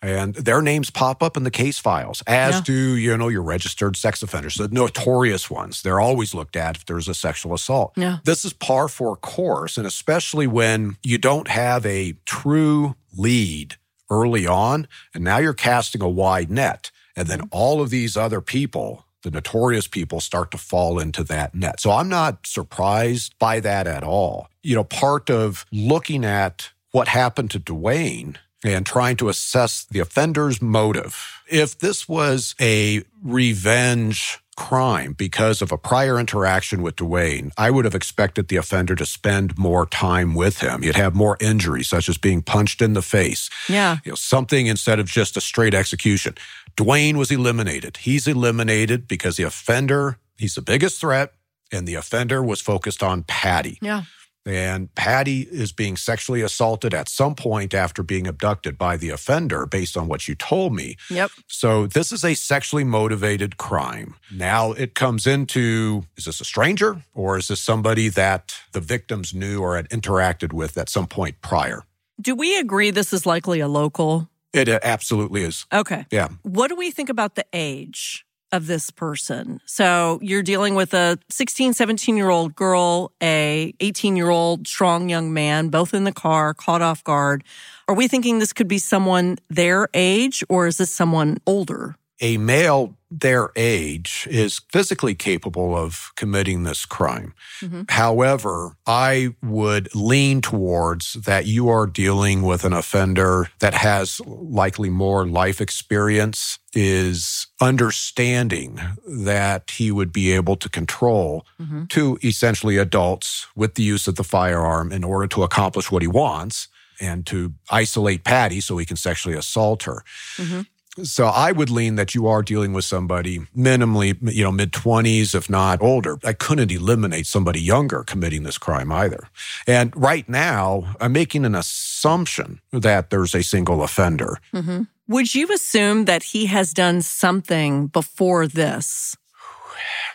[0.00, 2.60] And their names pop up in the case files, as Yeah.
[2.60, 5.82] do, you know, your registered sex offenders, the notorious ones.
[5.82, 7.94] They're always looked at if there's a sexual assault.
[7.96, 8.18] Yeah.
[8.24, 9.76] This is par for course.
[9.76, 13.76] And especially when you don't have a true lead
[14.08, 16.92] early on, and now you're casting a wide net.
[17.16, 17.48] And then mm-hmm.
[17.50, 21.80] all of these other people, the notorious people, start to fall into that net.
[21.80, 24.48] So I'm not surprised by that at all.
[24.62, 30.00] You know, part of looking at what happened to Duane and trying to assess the
[30.00, 31.42] offender's motive.
[31.48, 37.84] If this was a revenge crime because of a prior interaction with Duane, I would
[37.84, 40.82] have expected the offender to spend more time with him.
[40.82, 43.48] You'd have more injuries, such as being punched in the face.
[43.68, 43.98] Yeah.
[44.04, 46.34] You know, something instead of just a straight execution.
[46.76, 47.98] Duane was eliminated.
[47.98, 51.32] He's eliminated because the offender, he's the biggest threat,
[51.70, 53.78] and the offender was focused on Patty.
[53.80, 54.02] Yeah.
[54.46, 59.66] And Patty is being sexually assaulted at some point after being abducted by the offender,
[59.66, 60.96] based on what you told me.
[61.10, 61.30] Yep.
[61.46, 64.14] So this is a sexually motivated crime.
[64.32, 69.34] Now it comes into is this a stranger or is this somebody that the victims
[69.34, 71.84] knew or had interacted with at some point prior?
[72.20, 74.28] Do we agree this is likely a local?
[74.52, 75.66] It uh, absolutely is.
[75.72, 76.06] Okay.
[76.10, 76.28] Yeah.
[76.42, 79.60] What do we think about the age of this person?
[79.64, 85.08] So you're dealing with a 16, 17 year old girl, a 18 year old strong
[85.08, 87.44] young man, both in the car, caught off guard.
[87.86, 91.96] Are we thinking this could be someone their age or is this someone older?
[92.20, 97.34] A male their age is physically capable of committing this crime.
[97.60, 97.82] Mm-hmm.
[97.88, 104.90] However, I would lean towards that you are dealing with an offender that has likely
[104.90, 111.86] more life experience, is understanding that he would be able to control mm-hmm.
[111.86, 116.08] two essentially adults with the use of the firearm in order to accomplish what he
[116.08, 116.68] wants
[117.00, 120.04] and to isolate Patty so he can sexually assault her.
[120.36, 120.62] Mm-hmm.
[121.04, 125.34] So I would lean that you are dealing with somebody minimally, you know, mid 20s,
[125.34, 126.18] if not older.
[126.24, 129.28] I couldn't eliminate somebody younger committing this crime either.
[129.66, 134.38] And right now, I'm making an assumption that there's a single offender.
[134.52, 134.82] Mm-hmm.
[135.08, 139.16] Would you assume that he has done something before this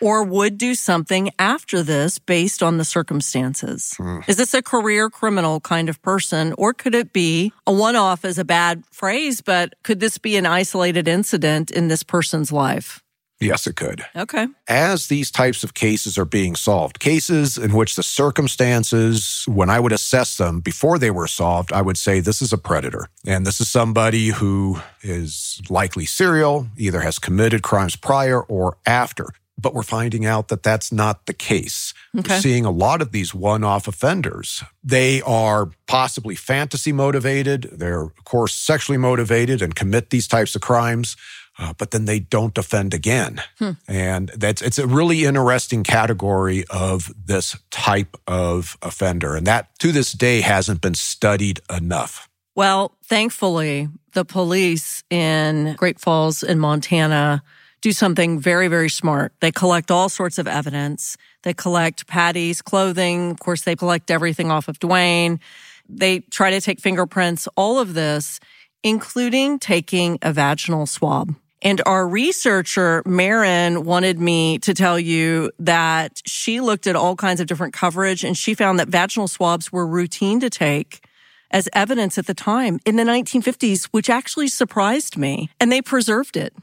[0.00, 3.94] or would do something after this based on the circumstances?
[3.96, 4.20] Hmm.
[4.28, 8.24] Is this a career criminal kind of person or could it be a one off
[8.24, 13.02] is a bad phrase, but could this be an isolated incident in this person's life?
[13.40, 14.04] Yes, it could.
[14.16, 14.46] Okay.
[14.68, 19.80] as these types of cases are being solved, cases in which the circumstances, when I
[19.80, 23.08] would assess them before they were solved, I would say this is a predator.
[23.26, 29.28] And this is somebody who is likely serial, either has committed crimes prior or after.
[29.56, 31.94] But we're finding out that that's not the case.
[32.18, 32.34] Okay.
[32.34, 34.64] We're seeing a lot of these one off offenders.
[34.82, 37.70] They are possibly fantasy motivated.
[37.72, 41.16] They're, of course, sexually motivated and commit these types of crimes.
[41.56, 43.40] Uh, but then they don't offend again.
[43.86, 49.36] And that's, it's a really interesting category of this type of offender.
[49.36, 52.28] And that to this day hasn't been studied enough.
[52.56, 57.44] Well, thankfully, the police in Great Falls in Montana
[57.84, 59.34] do something very, very smart.
[59.40, 61.18] They collect all sorts of evidence.
[61.42, 63.32] They collect Patty's clothing.
[63.32, 65.38] Of course, they collect everything off of Duane.
[65.86, 68.40] They try to take fingerprints, all of this,
[68.82, 71.34] including taking a vaginal swab.
[71.60, 77.38] And our researcher, Marin, wanted me to tell you that she looked at all kinds
[77.38, 81.04] of different coverage and she found that vaginal swabs were routine to take
[81.50, 85.50] as evidence at the time in the 1950s, which actually surprised me.
[85.60, 86.54] And they preserved it.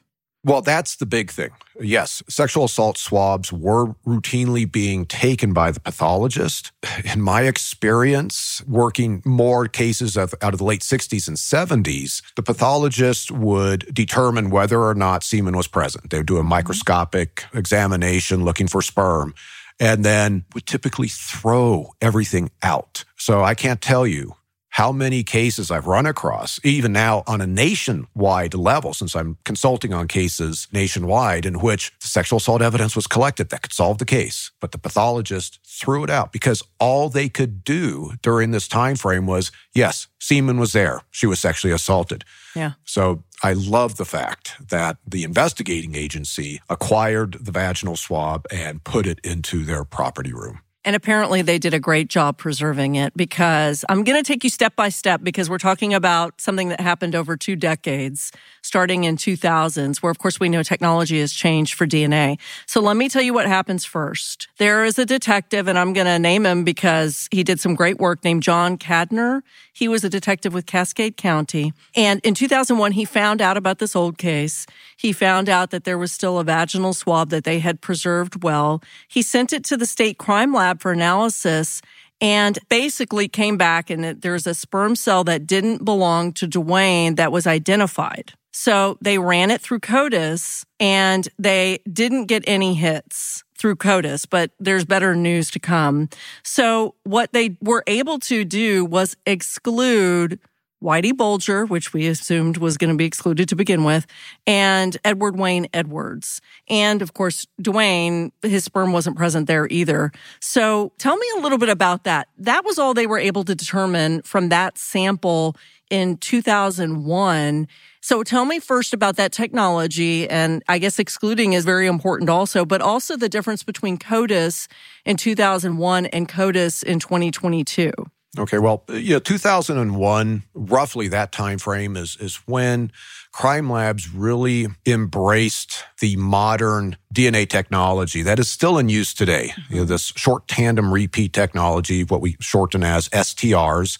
[0.44, 1.52] Well, that's the big thing.
[1.80, 6.72] Yes, sexual assault swabs were routinely being taken by the pathologist.
[7.14, 12.42] In my experience, working more cases of, out of the late 60s and 70s, the
[12.42, 16.10] pathologist would determine whether or not semen was present.
[16.10, 16.50] They would do a mm-hmm.
[16.50, 19.36] microscopic examination looking for sperm
[19.80, 23.04] and then would typically throw everything out.
[23.16, 24.36] So I can't tell you
[24.72, 29.94] how many cases I've run across, even now on a nationwide level, since I'm consulting
[29.94, 34.52] on cases nationwide in which sexual assault evidence was collected that could solve the case,
[34.62, 39.28] but the pathologist threw it out because all they could do during this time frame
[39.28, 41.02] was, yes, semen was there.
[41.12, 42.24] She was sexually assaulted.
[42.56, 42.74] Yeah.
[42.86, 49.06] So I love the fact that the investigating agency acquired the vaginal swab and put
[49.06, 50.62] it into their property room.
[50.84, 54.50] And apparently they did a great job preserving it because I'm going to take you
[54.50, 58.32] step by step because we're talking about something that happened over two decades,
[58.64, 62.40] starting in 2000s, where of course we know technology has changed for DNA.
[62.66, 64.48] So let me tell you what happens first.
[64.58, 68.00] There is a detective and I'm going to name him because he did some great
[68.00, 69.42] work named John Kadner.
[69.74, 71.74] He was a detective with Cascade County.
[71.96, 74.66] And in 2001, he found out about this old case.
[74.98, 78.82] He found out that there was still a vaginal swab that they had preserved well.
[79.08, 81.82] He sent it to the state crime lab lab for analysis
[82.22, 87.32] and basically came back and there's a sperm cell that didn't belong to Duane that
[87.32, 88.34] was identified.
[88.54, 94.52] So they ran it through CODIS and they didn't get any hits through CODIS, but
[94.60, 96.10] there's better news to come.
[96.44, 100.40] So what they were able to do was exclude
[100.82, 104.08] Whitey Bulger, which we assumed was going to be excluded to begin with,
[104.48, 106.42] and Edward Wayne Edwards.
[106.70, 110.12] And of course, Duane, his sperm wasn't present there either.
[110.40, 112.28] So tell me a little bit about that.
[112.38, 115.56] That was all they were able to determine from that sample
[115.92, 117.68] in 2001.
[118.00, 120.28] So tell me first about that technology.
[120.28, 124.68] And I guess excluding is very important also, but also the difference between CODIS
[125.06, 127.92] in 2001 and CODIS in 2022.
[128.40, 132.92] Okay, well, yeah, 2001, roughly that time frame is is when
[133.34, 139.52] crime labs really embraced the modern DNA technology that is still in use today.
[139.54, 139.74] Mm-hmm.
[139.74, 143.98] You know, this short tandem repeat technology, what we shorten as STRs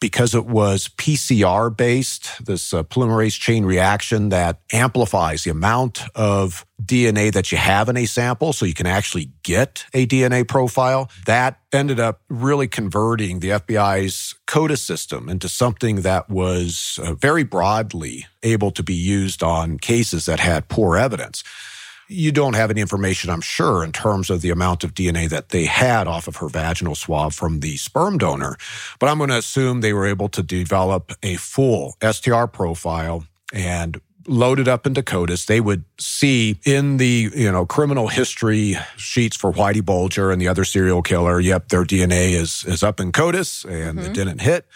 [0.00, 6.64] because it was PCR based, this uh, polymerase chain reaction that amplifies the amount of
[6.82, 11.10] DNA that you have in a sample so you can actually get a DNA profile.
[11.26, 17.42] That ended up really converting the FBI's CODIS system into something that was uh, very
[17.42, 21.42] broadly able to be used on cases that had poor evidence
[22.08, 25.50] you don't have any information, I'm sure, in terms of the amount of DNA that
[25.50, 28.56] they had off of her vaginal swab from the sperm donor.
[28.98, 34.00] But I'm going to assume they were able to develop a full STR profile and
[34.26, 35.46] load it up into CODIS.
[35.46, 40.48] They would see in the, you know, criminal history sheets for Whitey Bulger and the
[40.48, 44.10] other serial killer, yep, their DNA is, is up in CODIS and mm-hmm.
[44.10, 44.66] it didn't hit.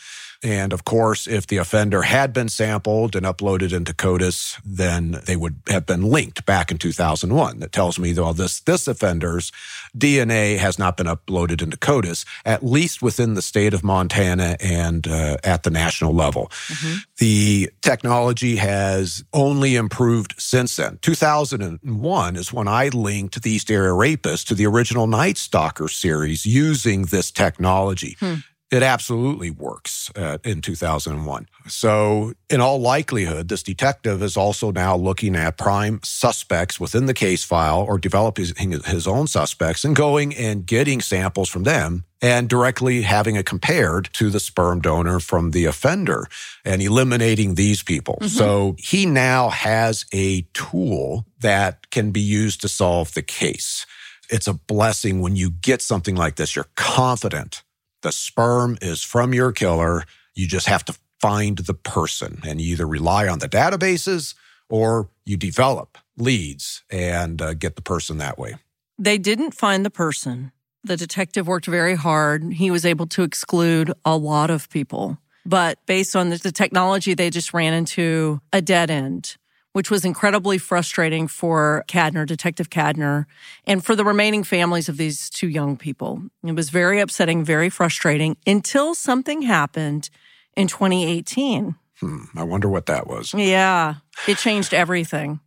[0.43, 5.37] And of course, if the offender had been sampled and uploaded into CODIS, then they
[5.37, 7.61] would have been linked back in 2001.
[7.61, 9.53] That tells me, well, this, this offender's
[9.97, 15.07] DNA has not been uploaded into CODIS, at least within the state of Montana and
[15.07, 16.49] uh, at the national level.
[16.67, 16.97] Mm-hmm.
[17.19, 20.99] The technology has only improved since then.
[21.03, 26.45] 2001 is when I linked the East Area Rapist to the original Night Stalker series
[26.45, 28.17] using this technology.
[28.19, 28.35] Hmm
[28.73, 31.47] it absolutely works uh, in 2001.
[31.69, 37.13] So, in all likelihood, this detective is also now looking at prime suspects within the
[37.13, 38.47] case file or developing
[38.87, 44.09] his own suspects and going and getting samples from them and directly having it compared
[44.15, 46.27] to the sperm donor from the offender
[46.65, 48.15] and eliminating these people.
[48.23, 48.29] Mm-hmm.
[48.29, 53.85] So, he now has a tool that can be used to solve the case.
[54.31, 56.57] It's a blessing when you get something like this.
[56.57, 57.63] You're confident
[58.03, 60.05] the sperm is from your killer.
[60.35, 64.35] You just have to find the person and you either rely on the databases
[64.69, 68.57] or you develop leads and uh, get the person that way.
[68.99, 70.53] They didn't find the person.
[70.85, 72.55] The detective worked very hard.
[72.55, 75.19] He was able to exclude a lot of people.
[75.47, 79.37] But based on the technology, they just ran into a dead end
[79.73, 83.27] which was incredibly frustrating for Kadner, Detective Kadner,
[83.67, 86.23] and for the remaining families of these two young people.
[86.45, 90.11] It was very upsetting, very frustrating until something happened
[90.57, 91.75] in 2018.
[92.01, 93.33] Hmm, I wonder what that was.
[93.33, 93.97] Yeah,
[94.27, 95.41] it changed everything.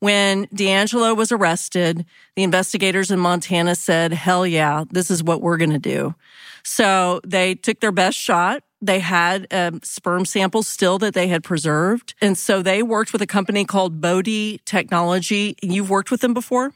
[0.00, 5.58] When DeAngelo was arrested, the investigators in Montana said, hell yeah, this is what we're
[5.58, 6.14] going to do.
[6.64, 8.62] So they took their best shot.
[8.82, 12.14] They had um, sperm samples still that they had preserved.
[12.20, 15.56] And so they worked with a company called Bode Technology.
[15.62, 16.72] You've worked with them before?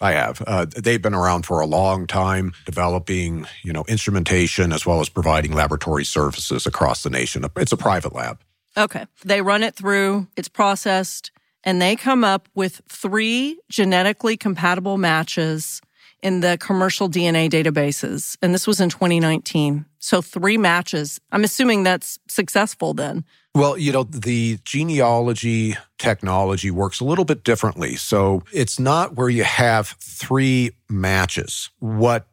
[0.00, 0.42] I have.
[0.46, 5.08] Uh, they've been around for a long time, developing, you know, instrumentation as well as
[5.08, 7.44] providing laboratory services across the nation.
[7.56, 8.40] It's a private lab.
[8.76, 9.06] Okay.
[9.24, 11.30] They run it through, it's processed,
[11.62, 15.80] and they come up with three genetically compatible matches
[16.22, 18.36] in the commercial DNA databases.
[18.40, 19.84] And this was in 2019.
[19.98, 21.20] So three matches.
[21.30, 23.24] I'm assuming that's successful then.
[23.54, 27.96] Well, you know, the genealogy technology works a little bit differently.
[27.96, 31.68] So it's not where you have three matches.
[31.78, 32.26] What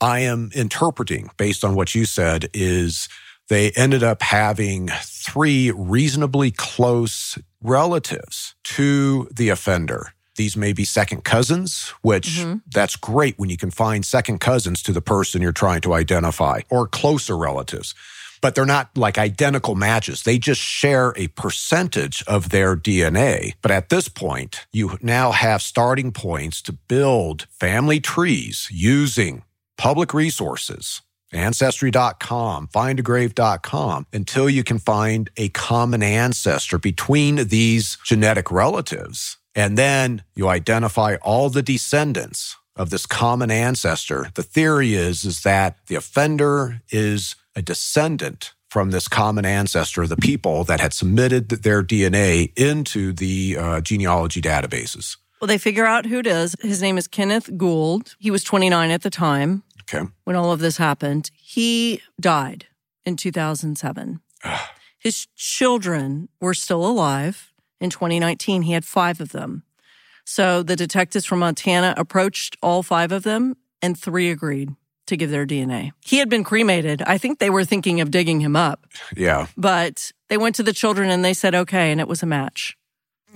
[0.00, 3.08] I am interpreting based on what you said is
[3.48, 11.24] they ended up having three reasonably close relatives to the offender These may be second
[11.24, 12.58] cousins, which mm-hmm.
[12.72, 16.60] that's great when you can find second cousins to the person you're trying to identify
[16.70, 17.92] or closer relatives.
[18.40, 20.22] But they're not like identical matches.
[20.22, 23.54] They just share a percentage of their DNA.
[23.62, 29.42] But at this point, you now have starting points to build family trees using
[29.76, 39.37] public resources Ancestry.com, findagrave.com, until you can find a common ancestor between these genetic relatives.
[39.54, 44.30] And then you identify all the descendants of this common ancestor.
[44.34, 50.10] The theory is, is that the offender is a descendant from this common ancestor, of
[50.10, 55.16] the people that had submitted their DNA into the uh, genealogy databases.
[55.40, 56.54] Well, they figure out who it is.
[56.60, 58.14] His name is Kenneth Gould.
[58.18, 60.06] He was 29 at the time Okay.
[60.24, 61.30] when all of this happened.
[61.34, 62.66] He died
[63.06, 64.20] in 2007.
[64.98, 67.47] His children were still alive.
[67.80, 69.62] In 2019, he had five of them.
[70.24, 74.70] So the detectives from Montana approached all five of them, and three agreed
[75.06, 75.92] to give their DNA.
[76.04, 77.00] He had been cremated.
[77.02, 79.46] I think they were thinking of digging him up, Yeah.
[79.56, 82.76] but they went to the children and they said, okay, and it was a match.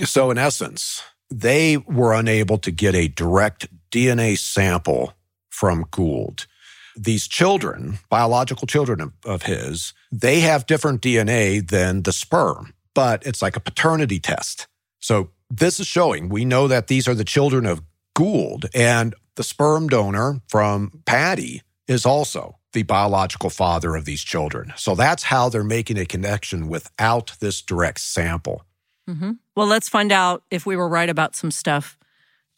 [0.05, 5.15] So, in essence, they were unable to get a direct DNA sample
[5.49, 6.47] from Gould.
[6.95, 13.25] These children, biological children of, of his, they have different DNA than the sperm, but
[13.27, 14.67] it's like a paternity test.
[14.99, 17.83] So, this is showing we know that these are the children of
[18.15, 24.73] Gould, and the sperm donor from Patty is also the biological father of these children.
[24.77, 28.65] So, that's how they're making a connection without this direct sample.
[29.09, 29.33] Mm-hmm.
[29.57, 31.99] Well, let's find out if we were right about some stuff.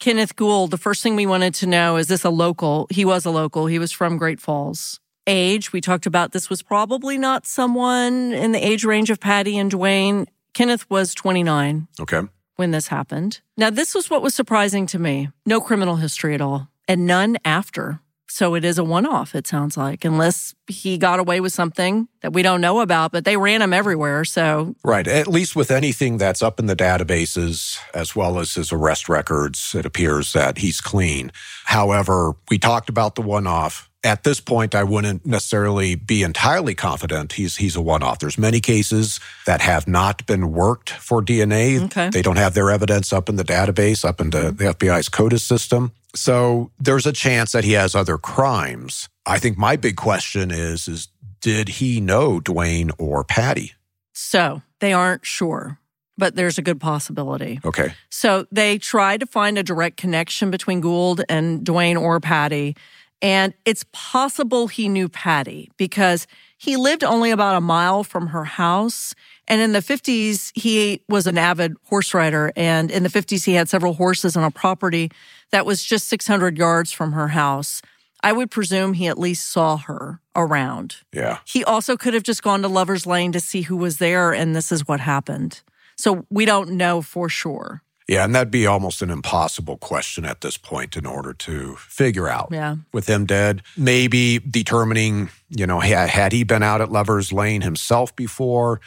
[0.00, 2.86] Kenneth Gould, the first thing we wanted to know is this a local?
[2.90, 3.66] He was a local.
[3.66, 5.00] He was from Great Falls.
[5.26, 9.56] Age, we talked about this was probably not someone in the age range of Patty
[9.56, 10.26] and Duane.
[10.52, 12.20] Kenneth was 29 Okay.
[12.56, 13.40] when this happened.
[13.56, 17.38] Now, this was what was surprising to me no criminal history at all, and none
[17.44, 18.00] after.
[18.28, 22.08] So it is a one off, it sounds like, unless he got away with something
[22.20, 24.24] that we don't know about, but they ran him everywhere.
[24.24, 25.06] So Right.
[25.06, 29.74] At least with anything that's up in the databases, as well as his arrest records,
[29.74, 31.30] it appears that he's clean.
[31.64, 33.88] However, we talked about the one off.
[34.04, 38.18] At this point, I wouldn't necessarily be entirely confident he's he's a one off.
[38.18, 41.82] There's many cases that have not been worked for DNA.
[41.84, 42.10] Okay.
[42.10, 44.84] They don't have their evidence up in the database, up into the mm-hmm.
[44.84, 45.92] FBI's CODIS system.
[46.14, 49.08] So there's a chance that he has other crimes.
[49.26, 51.08] I think my big question is, is
[51.40, 53.72] did he know Duane or Patty?
[54.12, 55.78] So they aren't sure,
[56.16, 57.60] but there's a good possibility.
[57.64, 57.94] Okay.
[58.10, 62.76] So they tried to find a direct connection between Gould and Duane or Patty.
[63.24, 66.26] And it's possible he knew Patty because
[66.58, 69.14] he lived only about a mile from her house.
[69.48, 72.52] And in the 50s, he was an avid horse rider.
[72.54, 75.10] And in the 50s, he had several horses on a property
[75.52, 77.80] that was just 600 yards from her house.
[78.22, 80.96] I would presume he at least saw her around.
[81.10, 81.38] Yeah.
[81.46, 84.54] He also could have just gone to Lover's Lane to see who was there, and
[84.54, 85.62] this is what happened.
[85.96, 87.82] So we don't know for sure.
[88.06, 92.28] Yeah, and that'd be almost an impossible question at this point in order to figure
[92.28, 92.48] out.
[92.50, 92.76] Yeah.
[92.92, 97.62] With him dead, maybe determining, you know, ha- had he been out at Lover's Lane
[97.62, 98.80] himself before?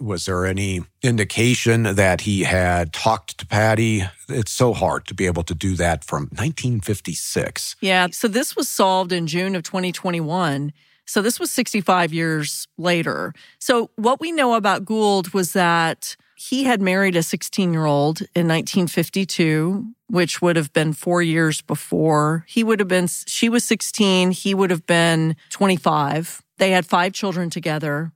[0.00, 4.02] Was there any indication that he had talked to Patty?
[4.28, 7.76] It's so hard to be able to do that from 1956.
[7.80, 8.08] Yeah.
[8.10, 10.72] So this was solved in June of 2021.
[11.06, 13.34] So this was 65 years later.
[13.60, 18.20] So what we know about Gould was that he had married a 16 year old
[18.34, 22.44] in 1952, which would have been four years before.
[22.48, 24.32] He would have been, she was 16.
[24.32, 26.42] He would have been 25.
[26.58, 28.12] They had five children together.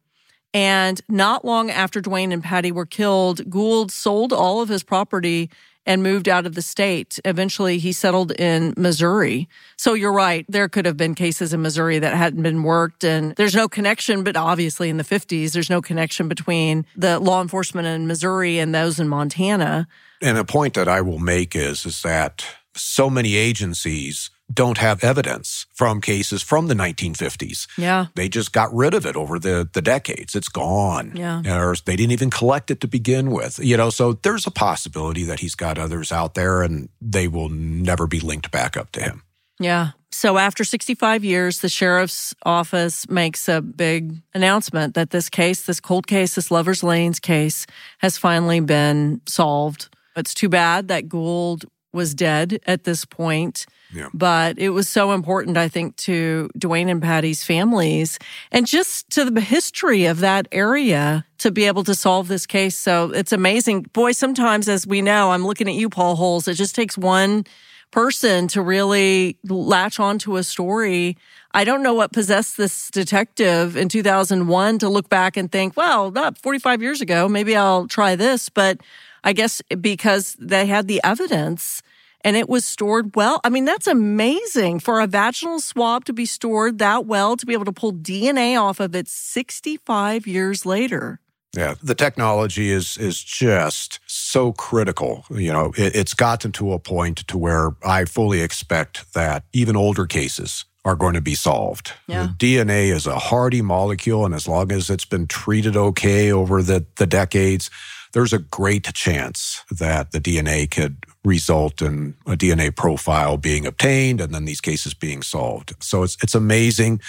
[0.55, 5.51] And not long after Duane and Patty were killed, Gould sold all of his property
[5.89, 7.19] and moved out of the state.
[7.25, 9.49] Eventually, he settled in Missouri.
[9.79, 10.45] So you're right.
[10.47, 14.23] There could have been cases in Missouri that hadn't been worked and there's no connection,
[14.23, 18.75] but obviously in the 50s, there's no connection between the law enforcement in Missouri and
[18.75, 19.89] those in Montana.
[20.21, 25.05] And a point that I will make is, is that so many agencies don't have
[25.05, 27.67] evidence from cases from the 1950s.
[27.77, 28.07] Yeah.
[28.15, 30.35] They just got rid of it over the, the decades.
[30.35, 31.13] It's gone.
[31.15, 31.43] Yeah.
[31.47, 33.59] Or they didn't even collect it to begin with.
[33.59, 37.49] You know, so there's a possibility that he's got others out there and they will
[37.51, 39.23] never be linked back up to him.
[39.61, 39.91] Yeah.
[40.11, 45.81] So after 65 years, the sheriff's office makes a big announcement that this case, this
[45.81, 47.67] cold case, this Lover's Lanes case,
[47.99, 49.95] has finally been solved.
[50.17, 51.67] It's too bad that Gould
[51.99, 53.67] was dead at this point.
[53.93, 54.09] Yeah.
[54.15, 58.19] But it was so important, I think, to Duane and Patty's families
[58.53, 62.77] and just to the history of that area to be able to solve this case.
[62.77, 63.83] So it's amazing.
[63.93, 67.45] Boy, sometimes, as we know, I'm looking at you, Paul Holes, it just takes one
[67.91, 71.17] person to really latch onto a story.
[71.53, 76.11] I don't know what possessed this detective in 2001 to look back and think, well,
[76.11, 78.49] not 45 years ago, maybe I'll try this.
[78.51, 78.81] But
[79.25, 81.83] I guess because they had the evidence
[82.23, 83.41] and it was stored well.
[83.45, 87.53] I mean, that's amazing for a vaginal swab to be stored that well, to be
[87.53, 91.21] able to pull DNA off of it 65 years later.
[91.57, 95.25] Yeah, the technology is is just so critical.
[95.31, 99.75] You know, it, it's gotten to a point to where I fully expect that even
[99.75, 101.93] older cases are going to be solved.
[102.07, 102.29] Yeah.
[102.37, 106.87] DNA is a hardy molecule, and as long as it's been treated okay over the,
[106.97, 107.71] the decades,
[108.13, 114.21] there's a great chance that the DNA could result in a DNA profile being obtained
[114.21, 115.75] and then these cases being solved.
[115.81, 117.01] So it's, it's amazing.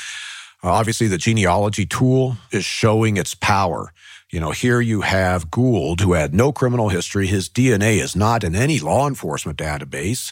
[0.64, 3.94] Uh, obviously, the genealogy tool is showing its power.
[4.30, 7.28] You know, here you have Gould, who had no criminal history.
[7.28, 10.32] His DNA is not in any law enforcement database.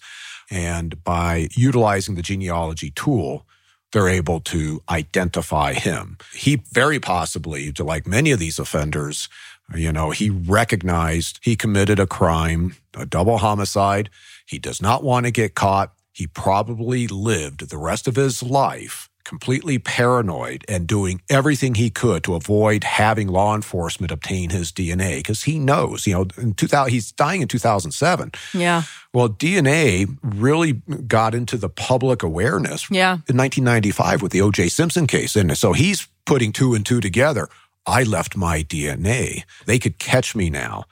[0.50, 3.46] And by utilizing the genealogy tool,
[3.92, 6.18] they're able to identify him.
[6.34, 9.30] He very possibly, like many of these offenders,
[9.76, 14.09] you know, he recognized he committed a crime, a double homicide.
[14.45, 15.93] He does not want to get caught.
[16.13, 22.24] He probably lived the rest of his life completely paranoid and doing everything he could
[22.24, 26.93] to avoid having law enforcement obtain his DNA because he knows, you know, in 2000,
[26.93, 28.32] he's dying in 2007.
[28.53, 28.84] Yeah.
[29.13, 30.74] Well, DNA really
[31.07, 33.15] got into the public awareness Yeah.
[33.28, 34.70] in 1995 with the O.J.
[34.70, 35.36] Simpson case.
[35.36, 37.49] And so he's putting two and two together.
[37.88, 39.44] I left my DNA.
[39.66, 40.86] They could catch me now.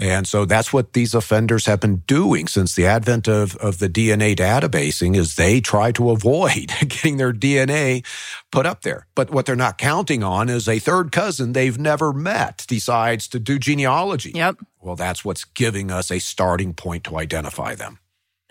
[0.00, 3.88] And so that's what these offenders have been doing since the advent of, of the
[3.90, 8.02] DNA databasing is they try to avoid getting their DNA
[8.50, 9.06] put up there.
[9.14, 13.38] But what they're not counting on is a third cousin they've never met decides to
[13.38, 14.32] do genealogy.
[14.34, 14.56] Yep.
[14.80, 17.98] Well, that's what's giving us a starting point to identify them.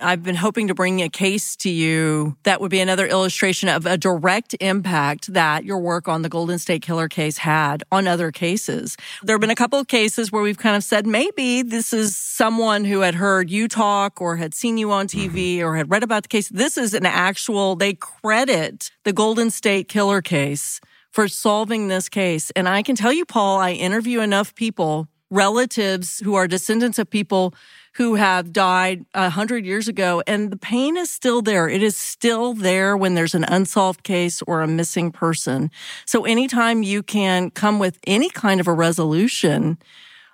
[0.01, 3.85] I've been hoping to bring a case to you that would be another illustration of
[3.85, 8.31] a direct impact that your work on the Golden State Killer case had on other
[8.31, 8.95] cases.
[9.23, 12.15] There have been a couple of cases where we've kind of said maybe this is
[12.15, 15.67] someone who had heard you talk or had seen you on TV mm-hmm.
[15.67, 16.49] or had read about the case.
[16.49, 20.79] This is an actual, they credit the Golden State Killer case
[21.11, 22.51] for solving this case.
[22.51, 27.09] And I can tell you, Paul, I interview enough people, relatives who are descendants of
[27.09, 27.53] people
[27.93, 31.67] who have died a hundred years ago, and the pain is still there.
[31.67, 35.71] It is still there when there's an unsolved case or a missing person.
[36.05, 39.77] So anytime you can come with any kind of a resolution,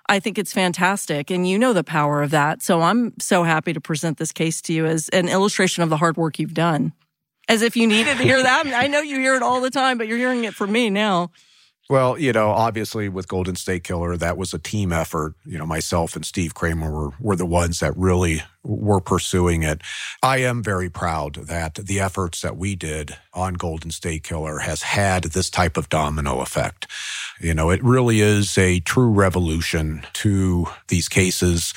[0.08, 1.30] I think it's fantastic.
[1.30, 2.62] And you know the power of that.
[2.62, 5.96] So I'm so happy to present this case to you as an illustration of the
[5.96, 6.92] hard work you've done.
[7.48, 8.66] As if you needed to hear that.
[8.66, 11.30] I know you hear it all the time, but you're hearing it from me now.
[11.88, 15.34] Well, you know, obviously with Golden State Killer, that was a team effort.
[15.44, 19.82] You know, myself and Steve Kramer were, were the ones that really were pursuing it.
[20.20, 24.82] I am very proud that the efforts that we did on Golden State Killer has
[24.82, 26.88] had this type of domino effect.
[27.40, 31.72] You know, it really is a true revolution to these cases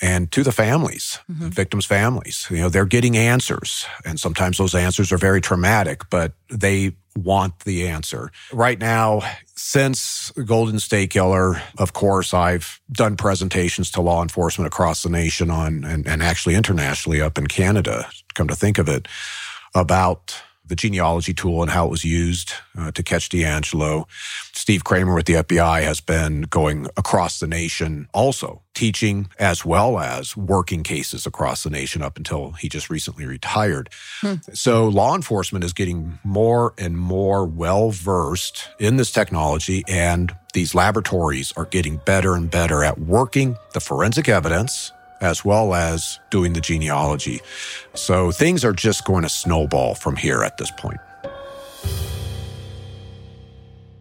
[0.00, 1.44] and to the families, mm-hmm.
[1.44, 2.46] the victims' families.
[2.50, 3.86] You know, they're getting answers.
[4.04, 8.30] And sometimes those answers are very traumatic, but they want the answer.
[8.52, 9.22] Right now,
[9.56, 15.50] since Golden State Killer, of course, I've done presentations to law enforcement across the nation
[15.50, 19.08] on, and, and actually internationally up in Canada, come to think of it,
[19.74, 24.06] about the genealogy tool and how it was used uh, to catch DeAngelo.
[24.52, 29.98] Steve Kramer with the FBI has been going across the nation also teaching as well
[29.98, 33.88] as working cases across the nation up until he just recently retired.
[34.20, 34.34] Hmm.
[34.52, 40.74] So law enforcement is getting more and more well versed in this technology and these
[40.74, 46.52] laboratories are getting better and better at working the forensic evidence as well as doing
[46.52, 47.40] the genealogy.
[47.94, 50.98] So things are just going to snowball from here at this point.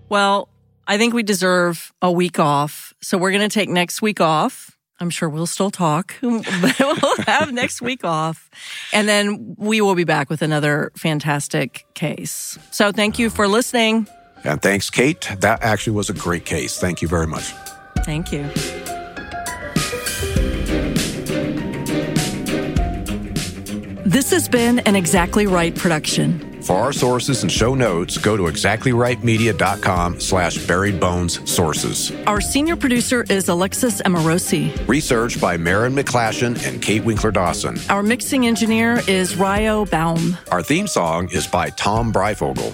[0.09, 0.49] Well,
[0.87, 2.93] I think we deserve a week off.
[3.01, 4.77] So we're going to take next week off.
[4.99, 8.49] I'm sure we'll still talk, but we'll have next week off.
[8.93, 12.57] And then we will be back with another fantastic case.
[12.71, 14.07] So thank you for listening.
[14.43, 15.29] And thanks, Kate.
[15.39, 16.79] That actually was a great case.
[16.79, 17.53] Thank you very much.
[18.05, 18.49] Thank you.
[24.17, 26.63] This has been an Exactly Right production.
[26.63, 32.11] For our sources and show notes, go to exactlyrightmedia.com slash buried bones sources.
[32.25, 34.87] Our senior producer is Alexis Amorosi.
[34.87, 37.77] Research by Marin McClashen and Kate Winkler Dawson.
[37.91, 40.35] Our mixing engineer is Ryo Baum.
[40.51, 42.73] Our theme song is by Tom Breyfogle.